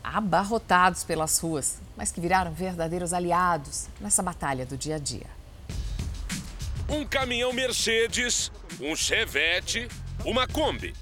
abarrotados 0.05 1.03
pelas 1.03 1.39
ruas, 1.39 1.77
mas 1.97 2.13
que 2.13 2.21
viraram 2.21 2.53
verdadeiros 2.53 3.15
aliados 3.15 3.87
nessa 3.99 4.23
batalha 4.23 4.67
do 4.67 4.77
dia 4.77 4.97
a 4.97 4.99
dia. 4.99 5.40
Um 6.91 7.05
caminhão 7.05 7.53
Mercedes, 7.53 8.51
um 8.81 8.97
Chevette, 8.97 9.87
uma 10.25 10.49
Kombi. 10.49 10.93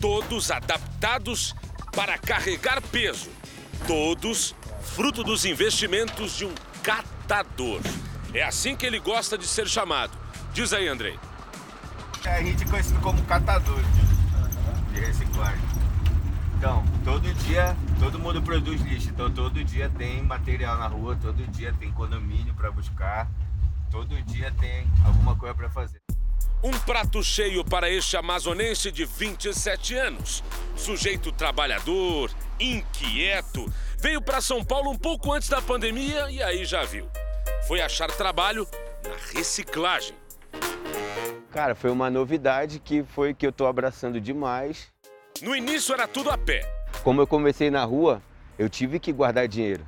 Todos 0.00 0.52
adaptados 0.52 1.56
para 1.90 2.16
carregar 2.16 2.80
peso. 2.80 3.28
Todos 3.84 4.54
fruto 4.80 5.24
dos 5.24 5.44
investimentos 5.44 6.36
de 6.36 6.44
um 6.44 6.54
catador. 6.84 7.80
É 8.32 8.44
assim 8.44 8.76
que 8.76 8.86
ele 8.86 9.00
gosta 9.00 9.36
de 9.36 9.48
ser 9.48 9.66
chamado. 9.66 10.16
Diz 10.52 10.72
aí, 10.72 10.86
Andrei. 10.86 11.18
É, 12.24 12.36
a 12.36 12.42
gente 12.42 12.62
é 12.62 12.66
conhecido 12.68 13.00
como 13.00 13.20
catador 13.24 13.82
de 14.92 15.00
reciclagem. 15.00 15.64
Então, 16.56 16.84
todo 17.04 17.34
dia 17.44 17.76
todo 17.98 18.18
mundo 18.18 18.40
produz 18.40 18.80
lixo, 18.82 19.08
então 19.08 19.30
todo 19.30 19.64
dia 19.64 19.90
tem 19.98 20.22
material 20.22 20.78
na 20.78 20.86
rua, 20.86 21.16
todo 21.20 21.44
dia 21.48 21.74
tem 21.78 21.90
condomínio 21.90 22.54
para 22.54 22.70
buscar, 22.70 23.28
todo 23.94 24.20
dia 24.22 24.52
tem 24.60 24.84
alguma 25.06 25.36
coisa 25.36 25.54
para 25.54 25.70
fazer. 25.70 26.00
Um 26.64 26.72
prato 26.80 27.22
cheio 27.22 27.64
para 27.64 27.88
este 27.88 28.16
amazonense 28.16 28.90
de 28.90 29.04
27 29.04 29.94
anos. 29.94 30.42
Sujeito 30.74 31.30
trabalhador, 31.30 32.28
inquieto, 32.58 33.72
veio 34.00 34.20
para 34.20 34.40
São 34.40 34.64
Paulo 34.64 34.90
um 34.90 34.98
pouco 34.98 35.32
antes 35.32 35.48
da 35.48 35.62
pandemia 35.62 36.28
e 36.28 36.42
aí 36.42 36.64
já 36.64 36.82
viu. 36.82 37.08
Foi 37.68 37.80
achar 37.80 38.10
trabalho 38.10 38.66
na 39.04 39.14
reciclagem. 39.32 40.16
Cara, 41.52 41.76
foi 41.76 41.90
uma 41.90 42.10
novidade 42.10 42.80
que 42.80 43.04
foi 43.04 43.32
que 43.32 43.46
eu 43.46 43.52
tô 43.52 43.64
abraçando 43.64 44.20
demais. 44.20 44.88
No 45.40 45.54
início 45.54 45.94
era 45.94 46.08
tudo 46.08 46.30
a 46.30 46.38
pé. 46.38 46.68
Como 47.04 47.20
eu 47.20 47.28
comecei 47.28 47.70
na 47.70 47.84
rua, 47.84 48.20
eu 48.58 48.68
tive 48.68 48.98
que 48.98 49.12
guardar 49.12 49.46
dinheiro. 49.46 49.86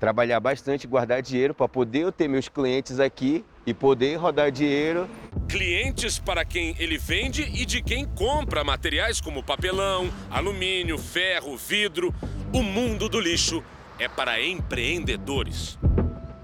Trabalhar 0.00 0.40
bastante, 0.40 0.86
guardar 0.86 1.20
dinheiro 1.20 1.52
para 1.52 1.68
poder 1.68 2.00
eu 2.00 2.10
ter 2.10 2.26
meus 2.26 2.48
clientes 2.48 2.98
aqui 2.98 3.44
e 3.66 3.74
poder 3.74 4.16
rodar 4.16 4.50
dinheiro. 4.50 5.06
Clientes 5.46 6.18
para 6.18 6.42
quem 6.42 6.74
ele 6.78 6.96
vende 6.96 7.42
e 7.42 7.66
de 7.66 7.82
quem 7.82 8.06
compra 8.06 8.64
materiais 8.64 9.20
como 9.20 9.42
papelão, 9.42 10.10
alumínio, 10.30 10.96
ferro, 10.96 11.54
vidro. 11.54 12.14
O 12.50 12.62
mundo 12.62 13.10
do 13.10 13.20
lixo 13.20 13.62
é 13.98 14.08
para 14.08 14.42
empreendedores. 14.42 15.78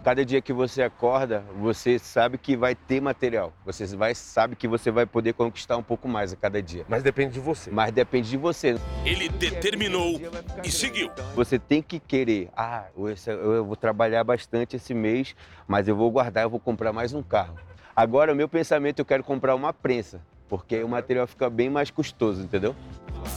Cada 0.06 0.24
dia 0.24 0.40
que 0.40 0.52
você 0.52 0.84
acorda, 0.84 1.42
você 1.58 1.98
sabe 1.98 2.38
que 2.38 2.56
vai 2.56 2.76
ter 2.76 3.00
material. 3.00 3.52
Você 3.64 3.84
vai, 3.96 4.14
sabe 4.14 4.54
que 4.54 4.68
você 4.68 4.88
vai 4.88 5.04
poder 5.04 5.32
conquistar 5.32 5.76
um 5.76 5.82
pouco 5.82 6.06
mais 6.06 6.32
a 6.32 6.36
cada 6.36 6.62
dia. 6.62 6.86
Mas 6.88 7.02
depende 7.02 7.34
de 7.34 7.40
você. 7.40 7.72
Mas 7.72 7.90
depende 7.90 8.30
de 8.30 8.36
você. 8.36 8.76
Ele 9.04 9.28
determinou 9.28 10.20
e 10.62 10.70
seguiu. 10.70 11.10
Você 11.34 11.58
tem 11.58 11.82
que 11.82 11.98
querer. 11.98 12.50
Ah, 12.56 12.84
eu 13.26 13.64
vou 13.64 13.74
trabalhar 13.74 14.22
bastante 14.22 14.76
esse 14.76 14.94
mês, 14.94 15.34
mas 15.66 15.88
eu 15.88 15.96
vou 15.96 16.08
guardar, 16.08 16.44
eu 16.44 16.50
vou 16.50 16.60
comprar 16.60 16.92
mais 16.92 17.12
um 17.12 17.20
carro. 17.20 17.56
Agora, 17.96 18.32
o 18.32 18.36
meu 18.36 18.48
pensamento, 18.48 19.00
eu 19.00 19.04
quero 19.04 19.24
comprar 19.24 19.56
uma 19.56 19.72
prensa, 19.72 20.20
porque 20.48 20.84
o 20.84 20.88
material 20.88 21.26
fica 21.26 21.50
bem 21.50 21.68
mais 21.68 21.90
custoso, 21.90 22.42
entendeu? 22.42 22.76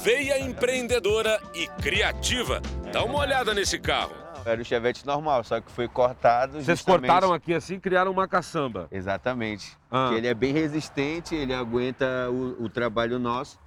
Veia 0.03 0.39
empreendedora 0.39 1.41
e 1.51 1.65
criativa. 1.81 2.61
Dá 2.93 3.03
uma 3.03 3.17
olhada 3.17 3.55
nesse 3.55 3.79
carro. 3.79 4.28
Era 4.49 4.61
o 4.61 4.65
Chevette 4.65 5.05
normal, 5.05 5.43
só 5.43 5.61
que 5.61 5.71
foi 5.71 5.87
cortado. 5.87 6.53
Vocês 6.53 6.65
justamente- 6.79 7.07
cortaram 7.07 7.33
aqui 7.33 7.53
assim 7.53 7.75
e 7.75 7.79
criaram 7.79 8.11
uma 8.11 8.27
caçamba. 8.27 8.87
Exatamente. 8.91 9.77
Ah. 9.91 10.09
Que 10.09 10.15
ele 10.15 10.27
é 10.27 10.33
bem 10.33 10.53
resistente, 10.53 11.35
ele 11.35 11.53
aguenta 11.53 12.29
o, 12.29 12.63
o 12.63 12.69
trabalho 12.69 13.19
nosso. 13.19 13.59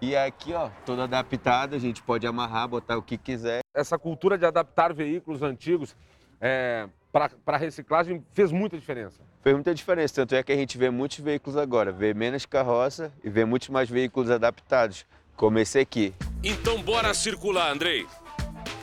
E 0.00 0.14
aqui, 0.16 0.52
ó, 0.52 0.68
todo 0.84 1.00
adaptado, 1.02 1.74
a 1.74 1.78
gente 1.78 2.02
pode 2.02 2.26
amarrar, 2.26 2.68
botar 2.68 2.96
o 2.96 3.02
que 3.02 3.16
quiser. 3.16 3.60
Essa 3.74 3.98
cultura 3.98 4.36
de 4.36 4.44
adaptar 4.44 4.92
veículos 4.92 5.40
antigos 5.42 5.96
é, 6.40 6.88
para 7.10 7.56
reciclagem 7.56 8.22
fez 8.32 8.52
muita 8.52 8.76
diferença. 8.78 9.22
Fez 9.42 9.54
muita 9.54 9.74
diferença, 9.74 10.14
tanto 10.14 10.34
é 10.34 10.42
que 10.42 10.52
a 10.52 10.56
gente 10.56 10.76
vê 10.76 10.90
muitos 10.90 11.18
veículos 11.20 11.56
agora, 11.56 11.92
vê 11.92 12.12
menos 12.12 12.44
carroça 12.44 13.12
e 13.22 13.30
vê 13.30 13.44
muitos 13.44 13.68
mais 13.68 13.88
veículos 13.88 14.30
adaptados, 14.30 15.06
como 15.36 15.58
esse 15.58 15.78
aqui. 15.78 16.14
Então 16.42 16.82
bora 16.82 17.14
circular, 17.14 17.70
Andrei. 17.70 18.06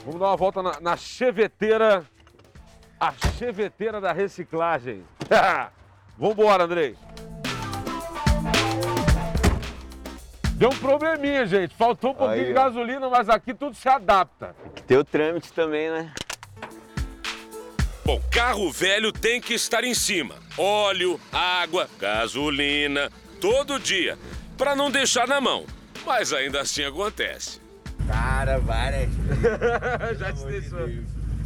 Vamos 0.06 0.20
dar 0.20 0.28
uma 0.28 0.38
volta 0.38 0.64
na, 0.64 0.80
na 0.80 0.98
cheveteira, 0.98 2.06
a 3.00 3.14
cheveteira 3.38 4.02
da 4.02 4.12
reciclagem. 4.12 5.04
Vambora, 6.18 6.64
Andrei. 6.64 6.96
Deu 10.56 10.70
um 10.70 10.78
probleminha, 10.78 11.46
gente. 11.46 11.76
Faltou 11.76 12.12
um 12.12 12.14
pouquinho 12.14 12.42
Aí, 12.42 12.48
de 12.48 12.54
gasolina, 12.54 13.10
mas 13.10 13.30
aqui 13.30 13.54
tudo 13.54 13.76
se 13.76 13.90
adapta. 13.90 14.56
Que 14.76 14.84
tem 14.84 14.98
o 14.98 15.04
trâmite 15.04 15.52
também, 15.54 15.90
né? 15.90 16.14
Bom, 18.06 18.22
carro 18.32 18.72
velho 18.72 19.12
tem 19.12 19.40
que 19.40 19.54
estar 19.54 19.84
em 19.84 19.94
cima. 19.94 20.36
Óleo, 20.58 21.20
água, 21.32 21.90
gasolina, 22.00 23.12
todo 23.40 23.80
dia. 23.80 24.18
Para 24.58 24.76
não 24.76 24.92
deixar 24.92 25.28
na 25.28 25.40
mão. 25.40 25.66
Mas 26.06 26.34
ainda 26.34 26.62
assim 26.62 26.84
acontece. 26.84 27.62
Cara, 28.12 28.60
várias. 28.60 29.10
já 30.20 30.34
te 30.34 30.46
deixou. 30.46 30.90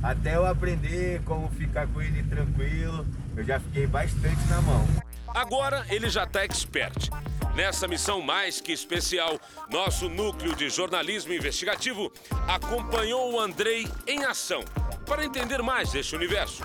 Até 0.01 0.35
eu 0.35 0.45
aprender 0.45 1.21
como 1.23 1.49
ficar 1.49 1.87
com 1.87 2.01
ele 2.01 2.23
tranquilo, 2.23 3.05
eu 3.35 3.43
já 3.43 3.59
fiquei 3.59 3.87
bastante 3.87 4.47
na 4.49 4.61
mão. 4.61 4.85
Agora 5.27 5.85
ele 5.89 6.09
já 6.09 6.23
está 6.23 6.43
expert. 6.43 7.09
Nessa 7.55 7.87
missão 7.87 8.21
mais 8.21 8.59
que 8.59 8.71
especial, 8.71 9.39
nosso 9.69 10.09
núcleo 10.09 10.55
de 10.55 10.69
jornalismo 10.69 11.33
investigativo 11.33 12.11
acompanhou 12.47 13.33
o 13.33 13.39
Andrei 13.39 13.87
em 14.07 14.25
ação 14.25 14.63
para 15.05 15.23
entender 15.23 15.61
mais 15.61 15.91
deste 15.91 16.15
universo. 16.15 16.63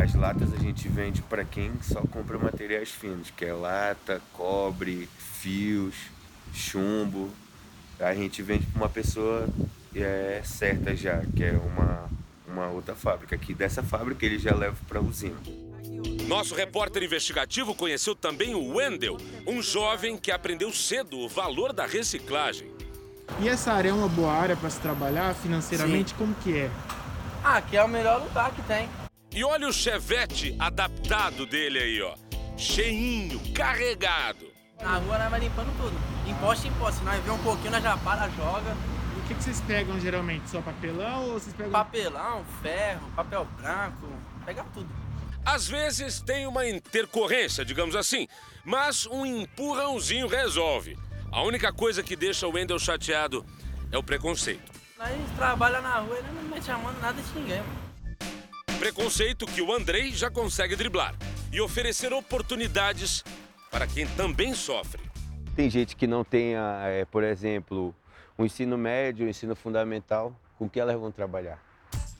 As 0.00 0.14
latas 0.14 0.52
a 0.52 0.58
gente 0.58 0.88
vende 0.88 1.22
para 1.22 1.44
quem 1.44 1.72
só 1.82 2.00
compra 2.00 2.38
materiais 2.38 2.90
finos, 2.90 3.30
que 3.30 3.44
é 3.44 3.52
lata, 3.52 4.20
cobre, 4.32 5.08
fios, 5.18 5.94
chumbo. 6.52 7.30
A 7.98 8.14
gente 8.14 8.42
vende 8.42 8.66
para 8.66 8.80
uma 8.80 8.88
pessoa 8.88 9.48
é, 9.94 10.40
certa 10.44 10.94
já, 10.96 11.22
que 11.36 11.44
é 11.44 11.52
uma, 11.52 12.10
uma 12.46 12.68
outra 12.68 12.94
fábrica. 12.94 13.36
Aqui 13.36 13.54
dessa 13.54 13.82
fábrica 13.82 14.24
ele 14.26 14.38
já 14.38 14.54
leva 14.54 14.76
para 14.88 14.98
a 14.98 15.02
usina. 15.02 15.36
Nosso 16.26 16.54
repórter 16.54 17.02
investigativo 17.02 17.74
conheceu 17.74 18.14
também 18.14 18.54
o 18.54 18.76
Wendel, 18.76 19.18
um 19.46 19.62
jovem 19.62 20.16
que 20.16 20.30
aprendeu 20.30 20.72
cedo 20.72 21.18
o 21.18 21.28
valor 21.28 21.72
da 21.72 21.86
reciclagem. 21.86 22.70
E 23.40 23.48
essa 23.48 23.72
área 23.72 23.90
é 23.90 23.92
uma 23.92 24.08
boa 24.08 24.32
área 24.32 24.56
para 24.56 24.70
se 24.70 24.80
trabalhar 24.80 25.34
financeiramente? 25.34 26.14
Como 26.14 26.34
que 26.36 26.56
é? 26.56 26.70
Ah, 27.44 27.56
aqui 27.56 27.76
é 27.76 27.84
o 27.84 27.88
melhor 27.88 28.22
lugar 28.22 28.52
que 28.52 28.62
tem. 28.62 28.88
E 29.34 29.42
olha 29.44 29.66
o 29.66 29.72
chevette 29.72 30.54
adaptado 30.58 31.46
dele 31.46 31.78
aí, 31.78 32.02
ó. 32.02 32.14
Cheinho, 32.56 33.40
carregado. 33.52 34.46
Na 34.80 34.98
rua 34.98 35.18
nós 35.18 35.30
vai 35.30 35.40
limpando 35.40 35.72
tudo. 35.76 36.11
Imposto, 36.26 36.66
imposto. 36.66 36.98
Se 36.98 37.04
nós 37.04 37.22
vê 37.22 37.30
um 37.30 37.38
pouquinho, 37.38 37.70
nós 37.72 37.82
já 37.82 37.96
para, 37.96 38.28
joga. 38.30 38.76
E 39.16 39.20
o 39.20 39.22
que, 39.24 39.34
que 39.34 39.42
vocês 39.42 39.60
pegam 39.62 39.98
geralmente? 40.00 40.48
Só 40.48 40.60
papelão 40.60 41.24
ou 41.26 41.32
vocês 41.34 41.54
pegam... 41.54 41.72
Papelão, 41.72 42.44
ferro, 42.62 43.10
papel 43.16 43.46
branco, 43.60 44.08
pega 44.44 44.64
tudo. 44.74 44.88
Às 45.44 45.66
vezes 45.66 46.20
tem 46.20 46.46
uma 46.46 46.68
intercorrência, 46.68 47.64
digamos 47.64 47.96
assim, 47.96 48.28
mas 48.64 49.06
um 49.06 49.26
empurrãozinho 49.26 50.28
resolve. 50.28 50.96
A 51.32 51.42
única 51.42 51.72
coisa 51.72 52.02
que 52.02 52.14
deixa 52.14 52.46
o 52.46 52.52
Wendel 52.52 52.78
chateado 52.78 53.44
é 53.90 53.98
o 53.98 54.02
preconceito. 54.02 54.70
Nós 54.96 55.10
trabalha 55.36 55.80
na 55.80 55.98
rua 55.98 56.18
e 56.18 56.22
não 56.32 56.42
mete 56.44 56.70
a 56.70 56.78
mão 56.78 56.92
nada 57.00 57.20
de 57.20 57.40
ninguém. 57.40 57.58
mano. 57.58 57.82
Preconceito 58.78 59.46
que 59.46 59.60
o 59.60 59.72
Andrei 59.72 60.12
já 60.12 60.30
consegue 60.30 60.76
driblar 60.76 61.14
e 61.52 61.60
oferecer 61.60 62.12
oportunidades 62.12 63.24
para 63.70 63.86
quem 63.86 64.06
também 64.08 64.54
sofre. 64.54 65.11
Tem 65.54 65.68
gente 65.68 65.94
que 65.94 66.06
não 66.06 66.24
tem, 66.24 66.54
é, 66.56 67.04
por 67.10 67.22
exemplo, 67.22 67.94
o 68.38 68.44
ensino 68.44 68.78
médio, 68.78 69.26
o 69.26 69.28
ensino 69.28 69.54
fundamental, 69.54 70.34
com 70.58 70.68
que 70.68 70.80
elas 70.80 70.98
vão 70.98 71.12
trabalhar? 71.12 71.62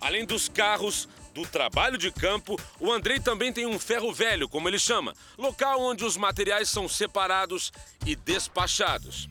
Além 0.01 0.27
dos 0.27 0.49
carros, 0.49 1.09
do 1.33 1.47
trabalho 1.47 1.97
de 1.97 2.11
campo, 2.11 2.61
o 2.79 2.92
Andrei 2.92 3.18
também 3.18 3.53
tem 3.53 3.66
um 3.66 3.79
ferro 3.79 4.12
velho, 4.12 4.49
como 4.49 4.68
ele 4.68 4.79
chama, 4.79 5.14
local 5.38 5.81
onde 5.81 6.05
os 6.05 6.16
materiais 6.16 6.68
são 6.68 6.88
separados 6.88 7.73
e 8.05 8.14
despachados. 8.14 9.31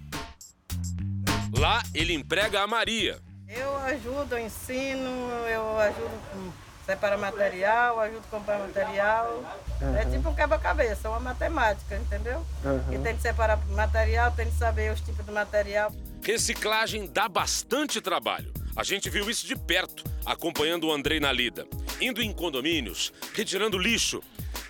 Lá 1.55 1.83
ele 1.93 2.13
emprega 2.13 2.61
a 2.61 2.67
Maria. 2.67 3.19
Eu 3.47 3.75
ajudo, 3.77 4.35
eu 4.35 4.45
ensino, 4.45 5.09
eu 5.47 5.77
ajudo 5.77 6.53
com 6.91 6.95
separar 6.95 7.17
material, 7.17 7.99
ajudo 7.99 8.23
a 8.27 8.37
comprar 8.37 8.59
material. 8.59 9.43
Uhum. 9.81 9.95
É 9.95 10.05
tipo 10.05 10.29
um 10.29 10.35
quebra-cabeça, 10.35 11.09
uma 11.09 11.19
matemática, 11.19 11.95
entendeu? 11.95 12.45
Uhum. 12.63 12.93
E 12.93 12.99
tem 12.99 13.15
que 13.15 13.21
separar 13.21 13.57
material, 13.69 14.31
tem 14.31 14.47
que 14.47 14.57
saber 14.57 14.91
os 14.91 14.99
tipos 15.01 15.25
de 15.25 15.31
material. 15.31 15.91
Reciclagem 16.23 17.07
dá 17.07 17.27
bastante 17.27 18.01
trabalho. 18.01 18.51
A 18.75 18.83
gente 18.83 19.09
viu 19.09 19.29
isso 19.29 19.47
de 19.47 19.55
perto, 19.55 20.03
acompanhando 20.25 20.87
o 20.87 20.93
Andrei 20.93 21.19
na 21.19 21.31
lida. 21.31 21.65
Indo 21.99 22.21
em 22.21 22.31
condomínios, 22.31 23.13
retirando 23.33 23.77
lixo, 23.77 24.21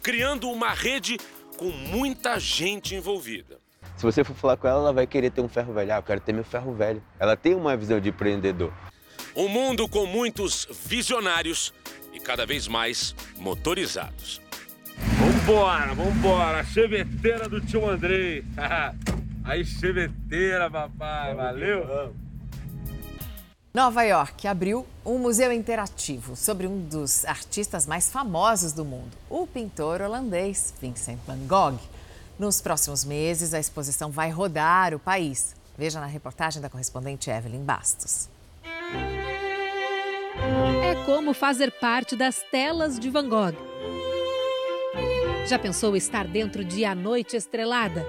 criando 0.02 0.50
uma 0.50 0.74
rede 0.74 1.18
com 1.58 1.70
muita 1.70 2.40
gente 2.40 2.96
envolvida. 2.96 3.60
Se 3.98 4.04
você 4.04 4.24
for 4.24 4.36
falar 4.36 4.58
com 4.58 4.68
ela, 4.68 4.80
ela 4.80 4.94
vai 4.94 5.06
querer 5.06 5.30
ter 5.30 5.42
um 5.42 5.50
ferro 5.50 5.74
velho. 5.74 5.94
Ah, 5.94 5.98
eu 5.98 6.04
quero 6.04 6.20
ter 6.22 6.34
meu 6.34 6.44
ferro 6.44 6.74
velho. 6.74 7.04
Ela 7.20 7.38
tem 7.38 7.54
uma 7.54 7.78
visão 7.78 8.00
de 8.00 8.10
empreendedor. 8.10 8.74
Um 9.36 9.48
mundo 9.48 9.88
com 9.88 10.06
muitos 10.06 10.68
visionários 10.86 11.74
e 12.14 12.20
cada 12.20 12.46
vez 12.46 12.68
mais 12.68 13.16
motorizados. 13.38 14.42
Vambora, 15.18 15.94
vambora! 15.94 16.64
Cheveteira 16.64 17.50
do 17.50 17.60
tio 17.62 17.90
Andrei. 17.90 18.44
Aí, 19.44 19.66
cheveteira, 19.66 20.70
papai. 20.70 21.34
Valeu! 21.36 22.14
Nova 23.74 24.04
York 24.04 24.48
abriu 24.48 24.86
um 25.06 25.18
museu 25.18 25.52
interativo 25.52 26.36
sobre 26.36 26.68
um 26.68 26.82
dos 26.82 27.24
artistas 27.24 27.88
mais 27.88 28.12
famosos 28.12 28.74
do 28.74 28.84
mundo, 28.84 29.18
o 29.30 29.48
pintor 29.48 30.02
holandês 30.02 30.74
Vincent 30.82 31.18
van 31.26 31.48
Gogh. 31.48 31.80
Nos 32.38 32.60
próximos 32.60 33.06
meses, 33.06 33.54
a 33.54 33.60
exposição 33.60 34.12
vai 34.12 34.30
rodar 34.30 34.94
o 34.94 35.00
país. 35.00 35.56
Veja 35.78 36.02
na 36.02 36.06
reportagem 36.06 36.62
da 36.62 36.70
correspondente 36.70 37.30
Evelyn 37.30 37.64
Bastos. 37.64 38.28
Como 41.06 41.34
fazer 41.34 41.72
parte 41.72 42.16
das 42.16 42.44
telas 42.52 43.00
de 43.00 43.10
Van 43.10 43.28
Gogh. 43.28 43.56
Já 45.48 45.58
pensou 45.58 45.96
estar 45.96 46.28
dentro 46.28 46.64
de 46.64 46.86
A 46.86 46.94
Noite 46.94 47.36
Estrelada? 47.36 48.06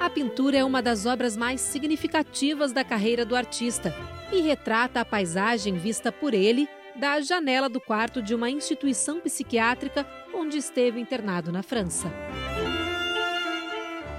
A 0.00 0.08
pintura 0.08 0.58
é 0.58 0.64
uma 0.64 0.80
das 0.80 1.04
obras 1.04 1.36
mais 1.36 1.60
significativas 1.60 2.72
da 2.72 2.84
carreira 2.84 3.24
do 3.24 3.36
artista 3.36 3.94
e 4.32 4.40
retrata 4.40 5.00
a 5.00 5.04
paisagem 5.04 5.74
vista 5.74 6.10
por 6.12 6.34
ele 6.34 6.68
da 6.96 7.20
janela 7.20 7.68
do 7.68 7.80
quarto 7.80 8.22
de 8.22 8.34
uma 8.34 8.50
instituição 8.50 9.20
psiquiátrica 9.20 10.06
onde 10.32 10.56
esteve 10.56 11.00
internado 11.00 11.50
na 11.50 11.62
França. 11.62 12.12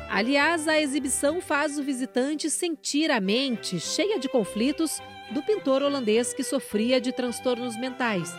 Aliás, 0.09 0.67
a 0.67 0.79
exibição 0.79 1.41
faz 1.41 1.79
o 1.79 1.83
visitante 1.83 2.49
sentir 2.49 3.09
a 3.09 3.19
mente 3.19 3.79
cheia 3.79 4.19
de 4.19 4.29
conflitos 4.29 5.01
do 5.33 5.41
pintor 5.41 5.81
holandês 5.81 6.33
que 6.33 6.43
sofria 6.43 7.01
de 7.01 7.11
transtornos 7.11 7.75
mentais. 7.75 8.31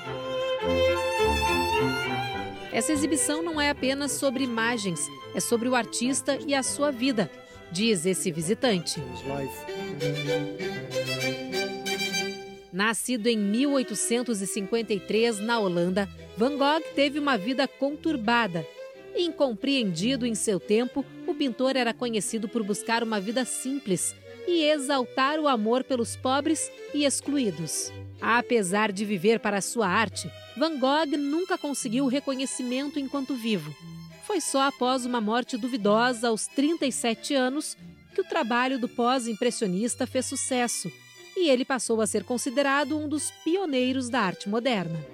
Essa 2.72 2.92
exibição 2.92 3.42
não 3.42 3.60
é 3.60 3.68
apenas 3.70 4.12
sobre 4.12 4.44
imagens, 4.44 5.00
é 5.34 5.40
sobre 5.40 5.68
o 5.68 5.74
artista 5.74 6.38
e 6.46 6.54
a 6.54 6.62
sua 6.62 6.90
vida, 6.90 7.30
diz 7.70 8.06
esse 8.06 8.32
visitante. 8.32 9.02
Nascido 12.72 13.26
em 13.26 13.36
1853 13.36 15.40
na 15.40 15.60
Holanda, 15.60 16.08
Van 16.36 16.56
Gogh 16.56 16.80
teve 16.94 17.18
uma 17.18 17.36
vida 17.36 17.68
conturbada. 17.68 18.66
Incompreendido 19.16 20.26
em 20.26 20.34
seu 20.34 20.58
tempo, 20.58 21.04
o 21.26 21.34
pintor 21.34 21.76
era 21.76 21.94
conhecido 21.94 22.48
por 22.48 22.64
buscar 22.64 23.04
uma 23.04 23.20
vida 23.20 23.44
simples 23.44 24.16
e 24.46 24.64
exaltar 24.64 25.38
o 25.38 25.48
amor 25.48 25.84
pelos 25.84 26.16
pobres 26.16 26.70
e 26.92 27.04
excluídos. 27.04 27.92
Apesar 28.20 28.92
de 28.92 29.04
viver 29.04 29.40
para 29.40 29.60
sua 29.60 29.88
arte, 29.88 30.30
Van 30.56 30.78
Gogh 30.78 31.16
nunca 31.18 31.58
conseguiu 31.58 32.06
reconhecimento 32.06 32.98
enquanto 32.98 33.34
vivo. 33.34 33.74
Foi 34.26 34.40
só 34.40 34.62
após 34.62 35.04
uma 35.04 35.20
morte 35.20 35.56
duvidosa 35.56 36.28
aos 36.28 36.46
37 36.46 37.34
anos 37.34 37.76
que 38.14 38.20
o 38.20 38.24
trabalho 38.24 38.78
do 38.78 38.88
pós-impressionista 38.88 40.06
fez 40.06 40.26
sucesso 40.26 40.90
e 41.36 41.48
ele 41.50 41.64
passou 41.64 42.00
a 42.00 42.06
ser 42.06 42.24
considerado 42.24 42.96
um 42.96 43.08
dos 43.08 43.30
pioneiros 43.44 44.08
da 44.08 44.20
arte 44.20 44.48
moderna. 44.48 45.04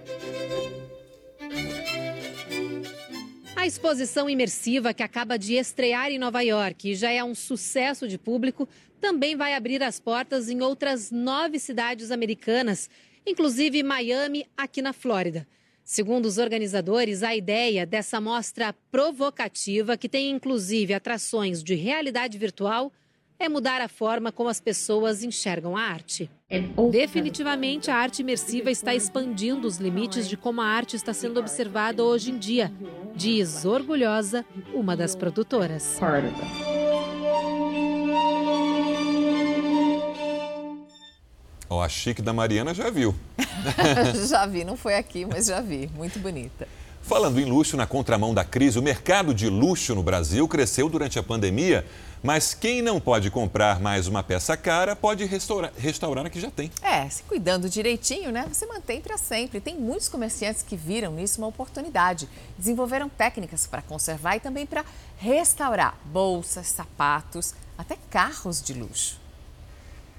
A 3.56 3.66
exposição 3.66 4.28
imersiva 4.28 4.94
que 4.94 5.02
acaba 5.02 5.38
de 5.38 5.54
estrear 5.54 6.10
em 6.10 6.18
Nova 6.18 6.42
York 6.42 6.90
e 6.90 6.94
já 6.94 7.10
é 7.10 7.22
um 7.22 7.34
sucesso 7.34 8.08
de 8.08 8.16
público, 8.16 8.68
também 9.00 9.34
vai 9.34 9.54
abrir 9.54 9.82
as 9.82 9.98
portas 9.98 10.48
em 10.48 10.60
outras 10.60 11.10
nove 11.10 11.58
cidades 11.58 12.10
americanas, 12.10 12.88
inclusive 13.26 13.82
Miami, 13.82 14.46
aqui 14.56 14.82
na 14.82 14.92
Flórida. 14.92 15.46
Segundo 15.82 16.26
os 16.26 16.38
organizadores, 16.38 17.22
a 17.22 17.34
ideia 17.34 17.84
dessa 17.84 18.20
mostra 18.20 18.72
provocativa, 18.92 19.96
que 19.96 20.08
tem 20.08 20.30
inclusive 20.30 20.94
atrações 20.94 21.64
de 21.64 21.74
realidade 21.74 22.38
virtual, 22.38 22.92
é 23.40 23.48
mudar 23.48 23.80
a 23.80 23.88
forma 23.88 24.30
como 24.30 24.50
as 24.50 24.60
pessoas 24.60 25.24
enxergam 25.24 25.74
a 25.74 25.80
arte. 25.80 26.30
Definitivamente, 26.90 27.90
a 27.90 27.96
arte 27.96 28.20
imersiva 28.20 28.70
está 28.70 28.94
expandindo 28.94 29.66
os 29.66 29.78
limites 29.78 30.28
de 30.28 30.36
como 30.36 30.60
a 30.60 30.66
arte 30.66 30.94
está 30.94 31.14
sendo 31.14 31.40
observada 31.40 32.04
hoje 32.04 32.30
em 32.30 32.38
dia, 32.38 32.70
diz 33.16 33.64
orgulhosa 33.64 34.44
uma 34.74 34.94
das 34.94 35.16
produtoras. 35.16 35.98
Ó, 41.72 41.80
a 41.80 41.88
chique 41.88 42.20
da 42.20 42.33
Mariana 42.33 42.74
já 42.74 42.90
viu. 42.90 43.14
já 44.28 44.44
vi, 44.44 44.64
não 44.64 44.76
foi 44.76 44.96
aqui, 44.96 45.24
mas 45.24 45.46
já 45.46 45.61
vi. 45.61 45.88
Muito 45.94 46.18
bonita. 46.18 46.66
Falando 47.00 47.40
em 47.40 47.44
luxo, 47.44 47.76
na 47.76 47.87
contramão 47.87 48.35
da 48.35 48.44
crise, 48.44 48.76
o 48.76 48.83
mercado 48.83 49.33
de 49.33 49.48
luxo 49.48 49.94
no 49.94 50.02
Brasil 50.02 50.48
cresceu 50.48 50.88
durante 50.88 51.16
a 51.16 51.22
pandemia, 51.22 51.87
mas 52.22 52.54
quem 52.54 52.83
não 52.83 53.00
pode 53.00 53.30
comprar 53.30 53.78
mais 53.78 54.09
uma 54.09 54.20
peça 54.20 54.56
cara 54.56 54.96
pode 54.96 55.24
restaurar, 55.24 55.72
restaurar 55.78 56.26
a 56.26 56.30
que 56.30 56.40
já 56.40 56.50
tem. 56.50 56.72
É, 56.83 57.09
se 57.09 57.22
cuidando 57.22 57.70
direitinho, 57.70 58.33
né? 58.33 58.46
Você 58.52 58.66
mantém 58.66 59.00
para 59.00 59.16
sempre. 59.16 59.61
Tem 59.61 59.76
muitos 59.76 60.09
comerciantes 60.09 60.62
que 60.62 60.76
viram 60.76 61.12
nisso 61.12 61.40
uma 61.40 61.46
oportunidade. 61.46 62.28
Desenvolveram 62.59 63.09
técnicas 63.09 63.64
para 63.64 63.80
conservar 63.80 64.37
e 64.37 64.40
também 64.40 64.66
para 64.66 64.85
restaurar 65.18 65.96
bolsas, 66.04 66.66
sapatos, 66.66 67.54
até 67.78 67.96
carros 68.11 68.61
de 68.61 68.74
luxo. 68.74 69.20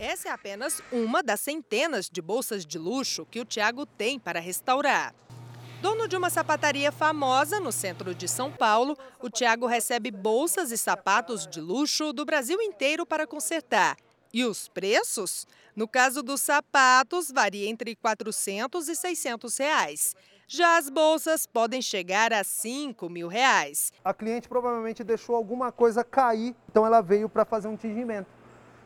Essa 0.01 0.29
é 0.29 0.31
apenas 0.31 0.81
uma 0.91 1.21
das 1.21 1.41
centenas 1.41 2.09
de 2.09 2.23
bolsas 2.23 2.65
de 2.65 2.79
luxo 2.79 3.23
que 3.29 3.39
o 3.39 3.45
Tiago 3.45 3.85
tem 3.85 4.17
para 4.17 4.39
restaurar. 4.39 5.13
Dono 5.79 6.07
de 6.07 6.17
uma 6.17 6.31
sapataria 6.31 6.91
famosa 6.91 7.59
no 7.59 7.71
centro 7.71 8.15
de 8.15 8.27
São 8.27 8.51
Paulo, 8.51 8.97
o 9.21 9.29
Tiago 9.29 9.67
recebe 9.67 10.09
bolsas 10.09 10.71
e 10.71 10.77
sapatos 10.77 11.45
de 11.45 11.61
luxo 11.61 12.11
do 12.13 12.25
Brasil 12.25 12.59
inteiro 12.63 13.05
para 13.05 13.27
consertar. 13.27 13.95
E 14.33 14.43
os 14.43 14.67
preços? 14.67 15.45
No 15.75 15.87
caso 15.87 16.23
dos 16.23 16.41
sapatos, 16.41 17.29
varia 17.31 17.69
entre 17.69 17.95
400 17.95 18.89
e 18.89 18.95
600 18.95 19.55
reais. 19.59 20.15
Já 20.47 20.77
as 20.77 20.89
bolsas 20.89 21.45
podem 21.45 21.79
chegar 21.79 22.33
a 22.33 22.43
5 22.43 23.07
mil 23.07 23.27
reais. 23.27 23.93
A 24.03 24.15
cliente 24.15 24.49
provavelmente 24.49 25.03
deixou 25.03 25.35
alguma 25.35 25.71
coisa 25.71 26.03
cair, 26.03 26.55
então 26.67 26.87
ela 26.87 27.01
veio 27.01 27.29
para 27.29 27.45
fazer 27.45 27.67
um 27.67 27.77
tingimento 27.77 28.40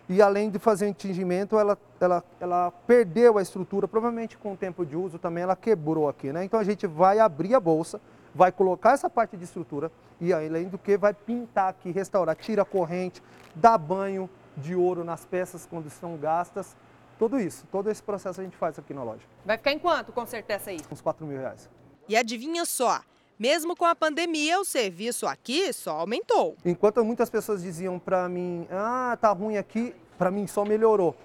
e 0.08 0.22
além 0.22 0.50
de 0.50 0.60
fazer 0.60 0.88
um 0.88 0.94
tingimento, 0.94 1.58
ela, 1.58 1.78
ela, 2.00 2.24
ela 2.40 2.72
perdeu 2.86 3.38
a 3.38 3.42
estrutura, 3.42 3.88
provavelmente 3.88 4.38
com 4.38 4.54
o 4.54 4.58
tempo 4.58 4.86
de 4.86 4.96
uso 4.96 5.18
também 5.18 5.44
ela 5.44 5.56
quebrou 5.56 6.08
aqui, 6.08 6.32
né? 6.32 6.44
Então 6.44 6.60
a 6.60 6.64
gente 6.64 6.86
vai 6.86 7.20
abrir 7.20 7.56
a 7.56 7.60
bolsa, 7.60 8.00
vai 8.34 8.52
colocar 8.52 8.92
essa 8.92 9.10
parte 9.10 9.36
de 9.36 9.44
estrutura 9.44 9.92
e 10.22 10.32
além 10.32 10.68
do 10.68 10.78
que 10.78 10.98
vai 10.98 11.14
pintar 11.14 11.70
aqui, 11.70 11.92
restaurar, 11.92 12.36
tira 12.36 12.62
a 12.62 12.66
corrente, 12.66 13.22
dá 13.56 13.78
banho 13.78 14.30
de 14.56 14.76
ouro 14.76 15.04
nas 15.04 15.26
peças 15.26 15.66
quando 15.66 15.88
estão 15.88 16.16
gastas, 16.18 16.76
tudo 17.18 17.40
isso, 17.40 17.66
todo 17.72 17.90
esse 17.90 18.04
processo 18.04 18.42
a 18.42 18.44
gente 18.44 18.58
faz 18.58 18.78
aqui 18.78 18.94
na 18.94 19.04
loja. 19.04 19.24
Vai 19.46 19.58
ficar 19.58 19.72
em 19.72 19.80
quanto 19.80 20.12
consertar 20.12 20.56
essa 20.56 20.70
aí? 20.70 20.80
Uns 20.92 21.02
4 21.02 21.26
mil 21.26 21.38
reais. 21.38 21.70
E 22.08 22.16
adivinha 22.16 22.66
só, 22.66 23.00
mesmo 23.38 23.76
com 23.76 23.86
a 23.86 23.96
pandemia, 23.96 24.60
o 24.60 24.66
serviço 24.66 25.28
aqui 25.28 25.72
só 25.74 26.00
aumentou. 26.00 26.56
Enquanto 26.64 27.04
muitas 27.04 27.30
pessoas 27.30 27.62
diziam 27.62 28.00
para 28.00 28.28
mim, 28.30 28.68
ah, 28.72 29.18
tá 29.20 29.32
ruim 29.32 29.58
aqui, 29.58 29.94
para 30.18 30.32
mim 30.32 30.48
só 30.48 30.64
melhorou. 30.64 31.16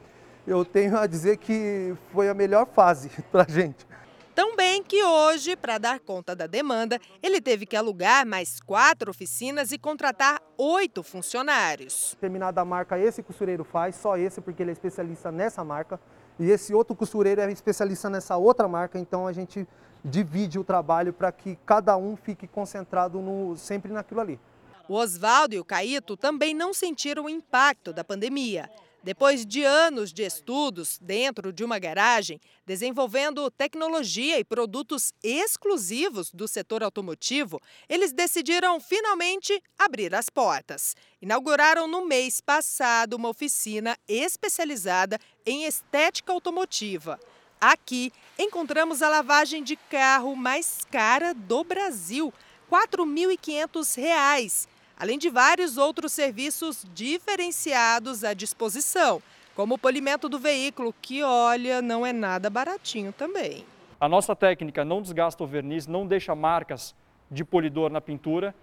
Eu 0.47 0.65
tenho 0.65 0.99
a 0.99 1.07
dizer 1.07 1.37
que 1.37 1.95
foi 2.13 2.29
a 2.29 2.35
melhor 2.35 2.67
fase 2.67 3.11
para 3.31 3.45
a 3.45 3.51
gente. 3.51 3.87
Tão 4.35 4.57
bem 4.57 4.83
que 4.83 5.05
hoje, 5.05 5.55
para 5.55 5.77
dar 5.77 6.01
conta 6.01 6.35
da 6.35 6.47
demanda, 6.47 6.99
ele 7.23 7.41
teve 7.41 7.67
que 7.67 7.77
alugar 7.77 8.25
mais 8.25 8.61
quatro 8.61 9.11
oficinas 9.11 9.71
e 9.71 9.79
contratar 9.79 10.41
oito 10.57 11.03
funcionários. 11.03 12.13
Determinada 12.15 12.65
marca, 12.65 12.99
esse 12.99 13.23
costureiro 13.23 13.65
faz, 13.65 13.97
só 13.97 14.17
esse, 14.17 14.41
porque 14.41 14.63
ele 14.63 14.71
é 14.71 14.73
especialista 14.73 15.31
nessa 15.31 15.63
marca. 15.63 16.01
e 16.39 16.51
esse 16.51 16.73
outro 16.73 16.97
costureiro 16.97 17.41
é 17.41 17.53
especialista 17.53 18.09
nessa 18.09 18.37
outra 18.37 18.67
marca, 18.67 18.99
então 18.99 19.27
a 19.27 19.33
gente 19.33 19.69
divide 20.05 20.59
o 20.59 20.65
trabalho 20.65 21.13
para 21.13 21.31
que 21.31 21.57
cada 21.67 21.97
um 21.97 22.17
fique 22.17 22.47
concentrado 22.47 23.21
no, 23.21 23.57
sempre 23.57 23.93
naquilo 23.93 24.21
ali. 24.21 24.41
O 24.89 24.95
Oswaldo 24.95 25.55
e 25.55 25.61
o 25.61 25.65
Caíto 25.65 26.17
também 26.17 26.53
não 26.55 26.75
sentiram 26.75 27.25
o 27.25 27.31
impacto 27.31 27.93
da 27.93 28.03
pandemia. 28.03 28.69
Depois 29.03 29.47
de 29.47 29.65
anos 29.65 30.13
de 30.13 30.23
estudos 30.23 30.99
dentro 31.01 31.55
de 31.55 31.65
uma 31.65 31.79
garagem, 31.79 32.39
desenvolvendo 32.67 33.51
tecnologia 33.51 34.39
e 34.39 34.45
produtos 34.45 35.11
exclusivos 35.23 36.31
do 36.31 36.47
setor 36.47 36.83
automotivo, 36.83 37.59
eles 37.89 38.13
decidiram 38.13 38.79
finalmente 38.79 39.63
abrir 39.79 40.15
as 40.15 40.29
portas. 40.29 40.95
Inauguraram 41.23 41.89
no 41.89 42.07
mês 42.07 42.43
passado 42.43 43.15
uma 43.15 43.31
oficina 43.31 43.97
especializada 44.07 45.19
em 45.47 45.65
estética 45.65 46.33
automotiva. 46.33 47.19
Aqui 47.61 48.11
encontramos 48.39 49.03
a 49.03 49.09
lavagem 49.11 49.63
de 49.63 49.77
carro 49.77 50.35
mais 50.35 50.87
cara 50.91 51.35
do 51.35 51.63
Brasil, 51.63 52.33
R$ 52.71 52.79
4.500 52.79 54.67
além 55.01 55.19
de 55.19 55.31
vários 55.31 55.79
outros 55.79 56.13
serviços 56.13 56.87
diferenciados 56.95 58.23
à 58.23 58.35
disposição, 58.35 59.23
como 59.55 59.77
o 59.77 59.79
polimento 59.79 60.29
do 60.29 60.39
veículo, 60.39 60.95
que, 61.01 61.23
olha, 61.23 61.81
não 61.81 62.05
é 62.05 62.13
nada 62.13 62.51
baratinho 62.51 63.11
também. 63.11 63.65
A 63.99 64.07
nossa 64.07 64.37
técnica 64.37 64.85
não 64.85 65.01
desgasta 65.01 65.43
o 65.43 65.47
verniz, 65.47 65.87
não 65.87 66.07
deixa 66.07 66.35
marcas 66.35 66.95
de 67.31 67.43
polidor 67.47 67.91
na 67.91 68.01
pintura 68.01 68.55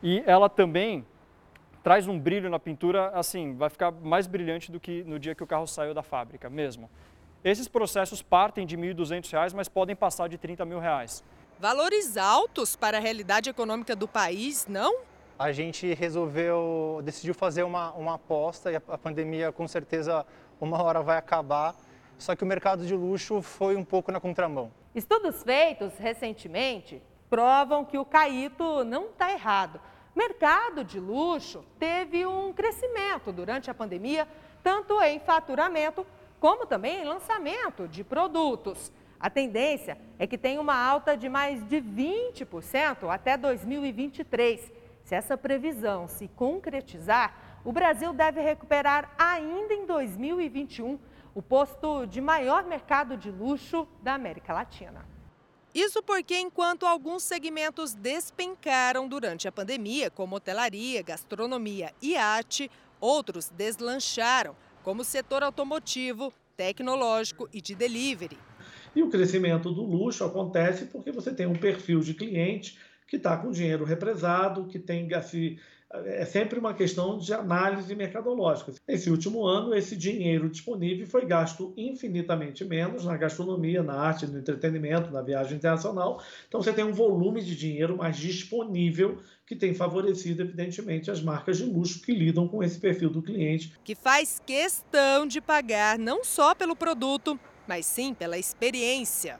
e 0.00 0.22
ela 0.24 0.48
também 0.48 1.04
traz 1.82 2.06
um 2.06 2.16
brilho 2.16 2.48
na 2.48 2.60
pintura, 2.60 3.08
assim, 3.08 3.56
vai 3.56 3.68
ficar 3.68 3.90
mais 3.90 4.28
brilhante 4.28 4.70
do 4.70 4.78
que 4.78 5.02
no 5.02 5.18
dia 5.18 5.34
que 5.34 5.42
o 5.42 5.46
carro 5.48 5.66
saiu 5.66 5.92
da 5.92 6.02
fábrica 6.02 6.48
mesmo. 6.48 6.88
Esses 7.44 7.66
processos 7.68 8.22
partem 8.22 8.64
de 8.64 8.76
R$ 8.76 8.94
1.200, 8.94 9.52
mas 9.54 9.68
podem 9.68 9.96
passar 9.96 10.28
de 10.28 10.38
30 10.38 10.64
mil 10.64 10.78
reais. 10.78 11.24
Valores 11.58 12.16
altos 12.16 12.76
para 12.76 12.98
a 12.98 13.00
realidade 13.00 13.50
econômica 13.50 13.96
do 13.96 14.06
país, 14.06 14.66
não? 14.68 15.12
a 15.42 15.50
gente 15.50 15.92
resolveu, 15.94 17.00
decidiu 17.02 17.34
fazer 17.34 17.64
uma, 17.64 17.90
uma 17.92 18.14
aposta 18.14 18.70
e 18.70 18.76
a, 18.76 18.82
a 18.88 18.96
pandemia 18.96 19.50
com 19.50 19.66
certeza 19.66 20.24
uma 20.60 20.80
hora 20.80 21.02
vai 21.02 21.16
acabar, 21.16 21.74
só 22.16 22.36
que 22.36 22.44
o 22.44 22.46
mercado 22.46 22.86
de 22.86 22.94
luxo 22.94 23.42
foi 23.42 23.74
um 23.74 23.84
pouco 23.84 24.12
na 24.12 24.20
contramão. 24.20 24.70
Estudos 24.94 25.42
feitos 25.42 25.98
recentemente 25.98 27.02
provam 27.28 27.84
que 27.84 27.98
o 27.98 28.04
Caíto 28.04 28.84
não 28.84 29.06
está 29.06 29.32
errado. 29.32 29.80
Mercado 30.14 30.84
de 30.84 31.00
luxo 31.00 31.64
teve 31.76 32.24
um 32.24 32.52
crescimento 32.52 33.32
durante 33.32 33.68
a 33.68 33.74
pandemia, 33.74 34.28
tanto 34.62 35.02
em 35.02 35.18
faturamento 35.18 36.06
como 36.42 36.66
também 36.66 37.04
lançamento 37.04 37.86
de 37.86 38.02
produtos. 38.02 38.90
A 39.20 39.30
tendência 39.30 39.96
é 40.18 40.26
que 40.26 40.36
tenha 40.36 40.60
uma 40.60 40.74
alta 40.74 41.16
de 41.16 41.28
mais 41.28 41.62
de 41.68 41.76
20% 41.80 43.08
até 43.08 43.36
2023. 43.36 44.72
Se 45.04 45.14
essa 45.14 45.38
previsão 45.38 46.08
se 46.08 46.26
concretizar, 46.26 47.60
o 47.64 47.70
Brasil 47.70 48.12
deve 48.12 48.40
recuperar 48.40 49.14
ainda 49.16 49.72
em 49.72 49.86
2021 49.86 50.98
o 51.32 51.40
posto 51.40 52.06
de 52.06 52.20
maior 52.20 52.64
mercado 52.64 53.16
de 53.16 53.30
luxo 53.30 53.86
da 54.02 54.14
América 54.14 54.52
Latina. 54.52 55.06
Isso 55.72 56.02
porque, 56.02 56.36
enquanto 56.36 56.86
alguns 56.86 57.22
segmentos 57.22 57.94
despencaram 57.94 59.06
durante 59.06 59.46
a 59.46 59.52
pandemia, 59.52 60.10
como 60.10 60.34
hotelaria, 60.34 61.04
gastronomia 61.04 61.94
e 62.02 62.16
arte, 62.16 62.68
outros 63.00 63.48
deslancharam, 63.48 64.56
como 64.82 65.02
o 65.02 65.04
setor 65.04 65.42
automotivo, 65.42 66.32
tecnológico 66.56 67.48
e 67.52 67.60
de 67.60 67.74
delivery. 67.74 68.38
E 68.94 69.02
o 69.02 69.08
crescimento 69.08 69.72
do 69.72 69.82
luxo 69.82 70.24
acontece 70.24 70.86
porque 70.86 71.10
você 71.10 71.32
tem 71.32 71.46
um 71.46 71.54
perfil 71.54 72.00
de 72.00 72.14
cliente 72.14 72.78
que 73.06 73.16
está 73.16 73.36
com 73.36 73.50
dinheiro 73.50 73.84
represado, 73.84 74.66
que 74.66 74.78
tem 74.78 75.12
assim, 75.14 75.58
é 75.92 76.24
sempre 76.24 76.58
uma 76.58 76.72
questão 76.72 77.18
de 77.18 77.32
análise 77.34 77.94
mercadológica. 77.94 78.72
Nesse 78.88 79.10
último 79.10 79.44
ano, 79.44 79.74
esse 79.74 79.94
dinheiro 79.94 80.48
disponível 80.48 81.06
foi 81.06 81.26
gasto 81.26 81.74
infinitamente 81.76 82.64
menos 82.64 83.04
na 83.04 83.16
gastronomia, 83.16 83.82
na 83.82 83.94
arte, 83.94 84.26
no 84.26 84.38
entretenimento, 84.38 85.10
na 85.10 85.20
viagem 85.20 85.58
internacional. 85.58 86.22
Então, 86.48 86.62
você 86.62 86.72
tem 86.72 86.84
um 86.84 86.92
volume 86.92 87.42
de 87.42 87.54
dinheiro 87.54 87.96
mais 87.96 88.16
disponível 88.16 89.18
que 89.46 89.54
tem 89.54 89.74
favorecido, 89.74 90.42
evidentemente, 90.42 91.10
as 91.10 91.22
marcas 91.22 91.58
de 91.58 91.64
luxo 91.64 92.00
que 92.00 92.12
lidam 92.12 92.48
com 92.48 92.62
esse 92.62 92.80
perfil 92.80 93.10
do 93.10 93.22
cliente. 93.22 93.76
Que 93.84 93.94
faz 93.94 94.40
questão 94.46 95.26
de 95.26 95.40
pagar 95.40 95.98
não 95.98 96.24
só 96.24 96.54
pelo 96.54 96.74
produto, 96.74 97.38
mas 97.68 97.84
sim 97.84 98.14
pela 98.14 98.38
experiência. 98.38 99.38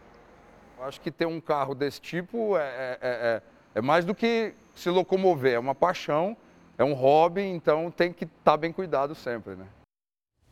Acho 0.79 1.01
que 1.01 1.11
ter 1.11 1.27
um 1.27 1.41
carro 1.41 1.75
desse 1.75 2.01
tipo 2.01 2.59
é, 2.59 2.61
é, 2.61 2.99
é 3.01 3.43
é 3.75 3.81
mais 3.81 4.05
do 4.05 4.15
que 4.15 4.55
se 4.75 4.89
locomover, 4.91 5.55
é 5.55 5.59
uma 5.59 5.75
paixão, 5.75 6.37
é 6.79 6.85
um 6.85 6.95
hobby, 6.95 7.43
então 7.43 7.91
tem 7.91 8.13
que 8.13 8.25
estar 8.25 8.53
tá 8.53 8.57
bem 8.57 8.73
cuidado 8.73 9.15
sempre, 9.15 9.55
né? 9.55 9.67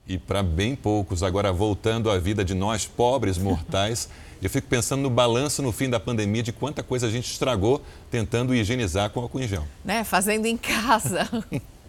E 0.06 0.18
para 0.18 0.42
bem 0.42 0.74
poucos, 0.74 1.22
agora 1.22 1.52
voltando 1.52 2.10
à 2.10 2.18
vida 2.18 2.44
de 2.44 2.54
nós 2.54 2.86
pobres 2.86 3.38
mortais, 3.38 4.08
eu 4.42 4.50
fico 4.50 4.66
pensando 4.66 5.02
no 5.02 5.10
balanço 5.10 5.62
no 5.62 5.70
fim 5.70 5.88
da 5.88 6.00
pandemia 6.00 6.42
de 6.42 6.52
quanta 6.52 6.82
coisa 6.82 7.06
a 7.06 7.10
gente 7.10 7.30
estragou 7.30 7.82
tentando 8.10 8.54
higienizar 8.54 9.10
com 9.10 9.20
álcool 9.20 9.40
em 9.40 9.48
gel. 9.48 9.64
Né? 9.84 10.02
Fazendo 10.02 10.46
em 10.46 10.56
casa. 10.56 11.28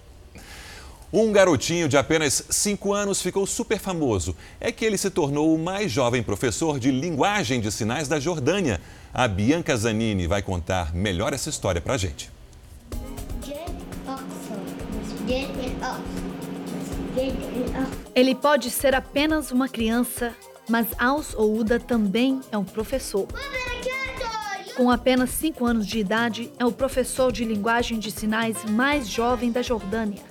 Um 1.14 1.30
garotinho 1.34 1.90
de 1.90 1.98
apenas 1.98 2.46
5 2.50 2.94
anos 2.94 3.22
ficou 3.22 3.46
super 3.46 3.78
famoso. 3.78 4.34
É 4.62 4.72
que 4.72 4.86
ele 4.86 4.98
se 4.98 5.10
tornou 5.10 5.54
o 5.54 5.60
mais 5.60 5.92
jovem 5.92 6.24
professor 6.24 6.80
de 6.80 6.90
linguagem 6.90 7.60
de 7.60 7.70
sinais 7.70 8.08
da 8.08 8.18
Jordânia. 8.18 8.80
A 9.14 9.28
Bianca 9.28 9.76
Zanini 9.76 10.26
vai 10.26 10.42
contar 10.42 10.96
melhor 10.96 11.34
essa 11.34 11.50
história 11.50 11.82
pra 11.82 11.98
gente. 11.98 12.32
Ele 18.16 18.34
pode 18.36 18.70
ser 18.70 18.96
apenas 18.96 19.52
uma 19.52 19.68
criança, 19.68 20.34
mas 20.70 20.88
Aus 20.98 21.34
Ouda 21.36 21.78
também 21.78 22.40
é 22.54 22.58
um 22.58 22.64
professor. 22.64 23.28
Com 24.78 24.90
apenas 24.90 25.30
5 25.32 25.66
anos 25.66 25.86
de 25.86 26.00
idade, 26.00 26.50
é 26.58 26.66
o 26.66 26.72
professor 26.72 27.34
de 27.34 27.44
linguagem 27.44 28.00
de 28.00 28.10
sinais 28.12 28.64
mais 28.64 29.10
jovem 29.10 29.52
da 29.52 29.62
Jordânia. 29.62 30.22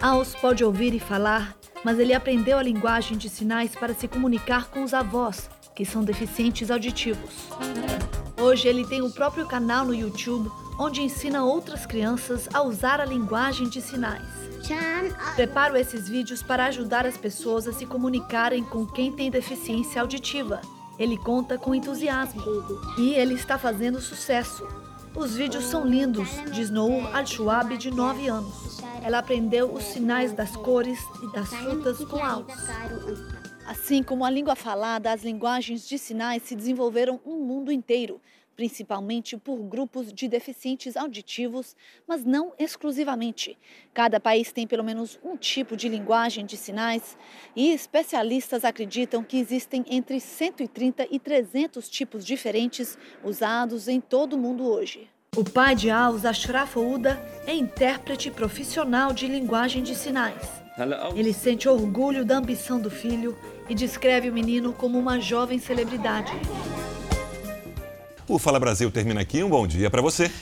Aus 0.00 0.34
pode 0.34 0.64
ouvir 0.64 0.94
e 0.94 0.98
falar, 0.98 1.54
mas 1.84 1.98
ele 1.98 2.14
aprendeu 2.14 2.58
a 2.58 2.62
linguagem 2.62 3.18
de 3.18 3.28
sinais 3.28 3.74
para 3.74 3.92
se 3.92 4.08
comunicar 4.08 4.68
com 4.70 4.82
os 4.82 4.94
avós, 4.94 5.50
que 5.74 5.84
são 5.84 6.02
deficientes 6.02 6.70
auditivos. 6.70 7.48
Hoje 8.52 8.68
ele 8.68 8.84
tem 8.84 9.00
o 9.00 9.10
próprio 9.10 9.46
canal 9.46 9.86
no 9.86 9.94
YouTube, 9.94 10.52
onde 10.78 11.00
ensina 11.00 11.42
outras 11.42 11.86
crianças 11.86 12.50
a 12.52 12.60
usar 12.60 13.00
a 13.00 13.04
linguagem 13.06 13.66
de 13.66 13.80
sinais. 13.80 14.28
Preparo 15.34 15.74
esses 15.74 16.06
vídeos 16.06 16.42
para 16.42 16.66
ajudar 16.66 17.06
as 17.06 17.16
pessoas 17.16 17.66
a 17.66 17.72
se 17.72 17.86
comunicarem 17.86 18.62
com 18.62 18.84
quem 18.84 19.10
tem 19.10 19.30
deficiência 19.30 20.02
auditiva. 20.02 20.60
Ele 20.98 21.16
conta 21.16 21.56
com 21.56 21.74
entusiasmo 21.74 22.42
e 22.98 23.14
ele 23.14 23.32
está 23.32 23.56
fazendo 23.56 24.02
sucesso. 24.02 24.68
Os 25.16 25.34
vídeos 25.34 25.64
são 25.64 25.86
lindos, 25.86 26.28
diz 26.52 26.68
Nour 26.68 27.08
Al-Shuab, 27.16 27.78
de 27.78 27.90
9 27.90 28.28
anos. 28.28 28.82
Ela 29.02 29.20
aprendeu 29.20 29.72
os 29.72 29.84
sinais 29.84 30.34
das 30.34 30.54
cores 30.56 30.98
e 31.22 31.32
das 31.32 31.48
frutas 31.48 32.04
com 32.04 32.22
Aus. 32.22 32.44
Assim 33.66 34.02
como 34.02 34.24
a 34.24 34.30
língua 34.30 34.54
falada, 34.54 35.10
as 35.10 35.22
linguagens 35.22 35.88
de 35.88 35.96
sinais 35.96 36.42
se 36.42 36.54
desenvolveram 36.54 37.18
no 37.24 37.38
mundo 37.38 37.70
inteiro, 37.72 38.20
principalmente 38.54 39.36
por 39.36 39.58
grupos 39.58 40.12
de 40.12 40.28
deficientes 40.28 40.96
auditivos, 40.96 41.76
mas 42.06 42.24
não 42.24 42.52
exclusivamente. 42.58 43.58
Cada 43.92 44.20
país 44.20 44.52
tem 44.52 44.66
pelo 44.66 44.84
menos 44.84 45.18
um 45.22 45.36
tipo 45.36 45.76
de 45.76 45.88
linguagem 45.88 46.46
de 46.46 46.56
sinais 46.56 47.16
e 47.54 47.70
especialistas 47.70 48.64
acreditam 48.64 49.22
que 49.22 49.38
existem 49.38 49.84
entre 49.88 50.20
130 50.20 51.08
e 51.10 51.18
300 51.18 51.88
tipos 51.88 52.24
diferentes 52.24 52.98
usados 53.24 53.88
em 53.88 54.00
todo 54.00 54.34
o 54.34 54.38
mundo 54.38 54.64
hoje. 54.64 55.08
O 55.34 55.42
pai 55.42 55.74
de 55.74 55.90
Aus, 55.90 56.26
Ashraf 56.26 56.76
Ouda, 56.76 57.18
é 57.46 57.54
intérprete 57.54 58.30
profissional 58.30 59.14
de 59.14 59.26
linguagem 59.26 59.82
de 59.82 59.94
sinais. 59.94 60.62
Ele 61.14 61.32
sente 61.32 61.68
orgulho 61.68 62.24
da 62.24 62.36
ambição 62.36 62.80
do 62.80 62.90
filho 62.90 63.36
e 63.68 63.74
descreve 63.74 64.28
o 64.28 64.32
menino 64.32 64.72
como 64.72 64.98
uma 64.98 65.20
jovem 65.20 65.58
celebridade. 65.58 66.32
O 68.28 68.38
Fala 68.38 68.60
Brasil 68.60 68.90
termina 68.90 69.20
aqui. 69.20 69.42
Um 69.42 69.48
bom 69.48 69.66
dia 69.66 69.90
para 69.90 70.00
você. 70.00 70.30